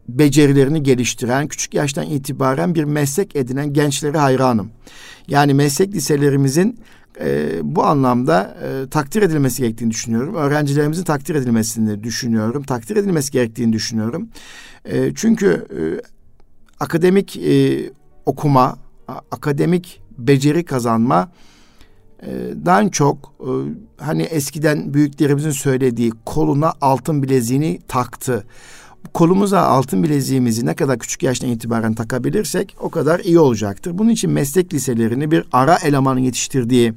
becerilerini 0.07 0.83
geliştiren, 0.83 1.47
küçük 1.47 1.73
yaştan 1.73 2.05
itibaren 2.05 2.75
bir 2.75 2.83
meslek 2.83 3.35
edinen 3.35 3.73
gençlere 3.73 4.17
hayranım. 4.17 4.71
Yani 5.27 5.53
meslek 5.53 5.93
liselerimizin 5.93 6.79
e, 7.19 7.49
bu 7.63 7.83
anlamda 7.83 8.57
e, 8.63 8.89
takdir 8.89 9.21
edilmesi 9.21 9.61
gerektiğini 9.61 9.91
düşünüyorum. 9.91 10.35
Öğrencilerimizin 10.35 11.03
takdir 11.03 11.35
edilmesini 11.35 12.03
düşünüyorum. 12.03 12.63
Takdir 12.63 12.95
edilmesi 12.95 13.31
gerektiğini 13.31 13.73
düşünüyorum. 13.73 14.29
E, 14.85 15.13
çünkü 15.15 15.47
e, 15.47 15.81
akademik 16.79 17.37
e, 17.37 17.89
okuma, 18.25 18.77
akademik 19.07 20.01
beceri 20.17 20.65
kazanma 20.65 21.31
e, 22.21 22.29
daha 22.65 22.89
çok 22.89 23.33
e, 23.39 23.49
hani 23.97 24.21
eskiden 24.23 24.93
büyüklerimizin 24.93 25.51
söylediği 25.51 26.11
koluna 26.25 26.73
altın 26.81 27.23
bileziğini 27.23 27.79
taktı 27.87 28.45
kolumuza 29.13 29.61
altın 29.61 30.03
bileziğimizi 30.03 30.65
ne 30.65 30.75
kadar 30.75 30.99
küçük 30.99 31.23
yaştan 31.23 31.49
itibaren 31.49 31.93
takabilirsek 31.93 32.75
o 32.79 32.89
kadar 32.89 33.19
iyi 33.19 33.39
olacaktır. 33.39 33.97
Bunun 33.97 34.09
için 34.09 34.31
meslek 34.31 34.73
liselerini 34.73 35.31
bir 35.31 35.43
ara 35.51 35.77
elemanın 35.77 36.19
yetiştirdiği 36.19 36.93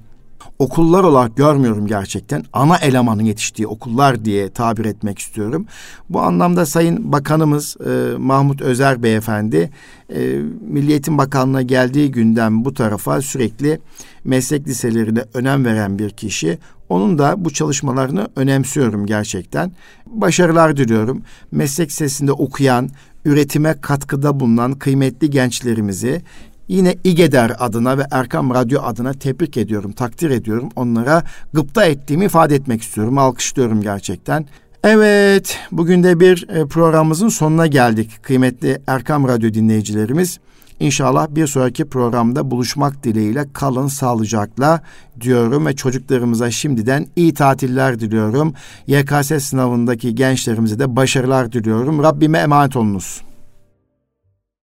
okullar 0.61 1.05
olarak 1.05 1.37
görmüyorum 1.37 1.87
gerçekten. 1.87 2.45
Ana 2.53 2.77
elemanın 2.77 3.23
yetiştiği 3.23 3.67
okullar 3.67 4.25
diye 4.25 4.51
tabir 4.51 4.85
etmek 4.85 5.19
istiyorum. 5.19 5.67
Bu 6.11 6.21
anlamda 6.21 6.67
Sayın 6.67 7.13
Bakanımız 7.13 7.77
e, 7.87 8.17
Mahmut 8.19 8.63
Özer 8.63 9.03
Beyefendi 9.03 9.71
e, 10.15 10.19
Milli 10.61 10.91
Eğitim 10.91 11.19
Bakanlığı'na 11.19 11.63
geldiği 11.63 12.11
günden 12.11 12.65
bu 12.65 12.75
tarafa 12.75 13.23
sürekli 13.23 13.81
meslek 14.25 14.69
liselerine 14.69 15.25
önem 15.35 15.65
veren 15.65 15.99
bir 15.99 16.11
kişi. 16.11 16.59
Onun 16.89 17.19
da 17.19 17.45
bu 17.45 17.51
çalışmalarını 17.51 18.29
önemsiyorum 18.37 19.07
gerçekten. 19.07 19.73
Başarılar 20.07 20.77
diliyorum. 20.77 21.23
Meslek 21.53 21.93
sesinde 21.93 22.33
okuyan, 22.33 22.91
üretime 23.25 23.81
katkıda 23.81 24.41
bulunan 24.41 24.73
kıymetli 24.73 25.31
gençlerimizi 25.31 26.23
yine 26.71 26.97
İGEDER 27.05 27.53
adına 27.59 27.99
ve 27.99 28.07
Erkam 28.11 28.55
Radyo 28.55 28.83
adına 28.83 29.13
tebrik 29.13 29.57
ediyorum, 29.57 29.93
takdir 29.93 30.31
ediyorum. 30.31 30.69
Onlara 30.77 31.23
gıpta 31.53 31.85
ettiğimi 31.85 32.25
ifade 32.25 32.55
etmek 32.55 32.83
istiyorum. 32.83 33.19
Alkışlıyorum 33.19 33.83
gerçekten. 33.83 34.47
Evet, 34.85 35.59
bugün 35.73 36.03
de 36.03 36.21
bir 36.21 36.49
e, 36.49 36.67
programımızın 36.67 37.29
sonuna 37.29 37.67
geldik 37.67 38.11
kıymetli 38.23 38.79
Erkam 38.87 39.29
Radyo 39.29 39.55
dinleyicilerimiz. 39.55 40.39
İnşallah 40.81 41.29
bir 41.31 41.47
sonraki 41.47 41.85
programda 41.85 42.51
buluşmak 42.51 43.05
dileğiyle 43.05 43.47
kalın 43.53 43.87
sağlıcakla 43.87 44.83
diyorum 45.21 45.67
ve 45.67 45.77
çocuklarımıza 45.77 46.51
şimdiden 46.51 47.07
iyi 47.17 47.35
tatiller 47.35 48.01
diliyorum. 48.01 48.55
YKS 48.87 49.45
sınavındaki 49.45 50.15
gençlerimize 50.15 50.79
de 50.79 50.97
başarılar 50.97 51.53
diliyorum. 51.53 52.03
Rabbime 52.03 52.39
emanet 52.39 52.77
olunuz. 52.77 53.21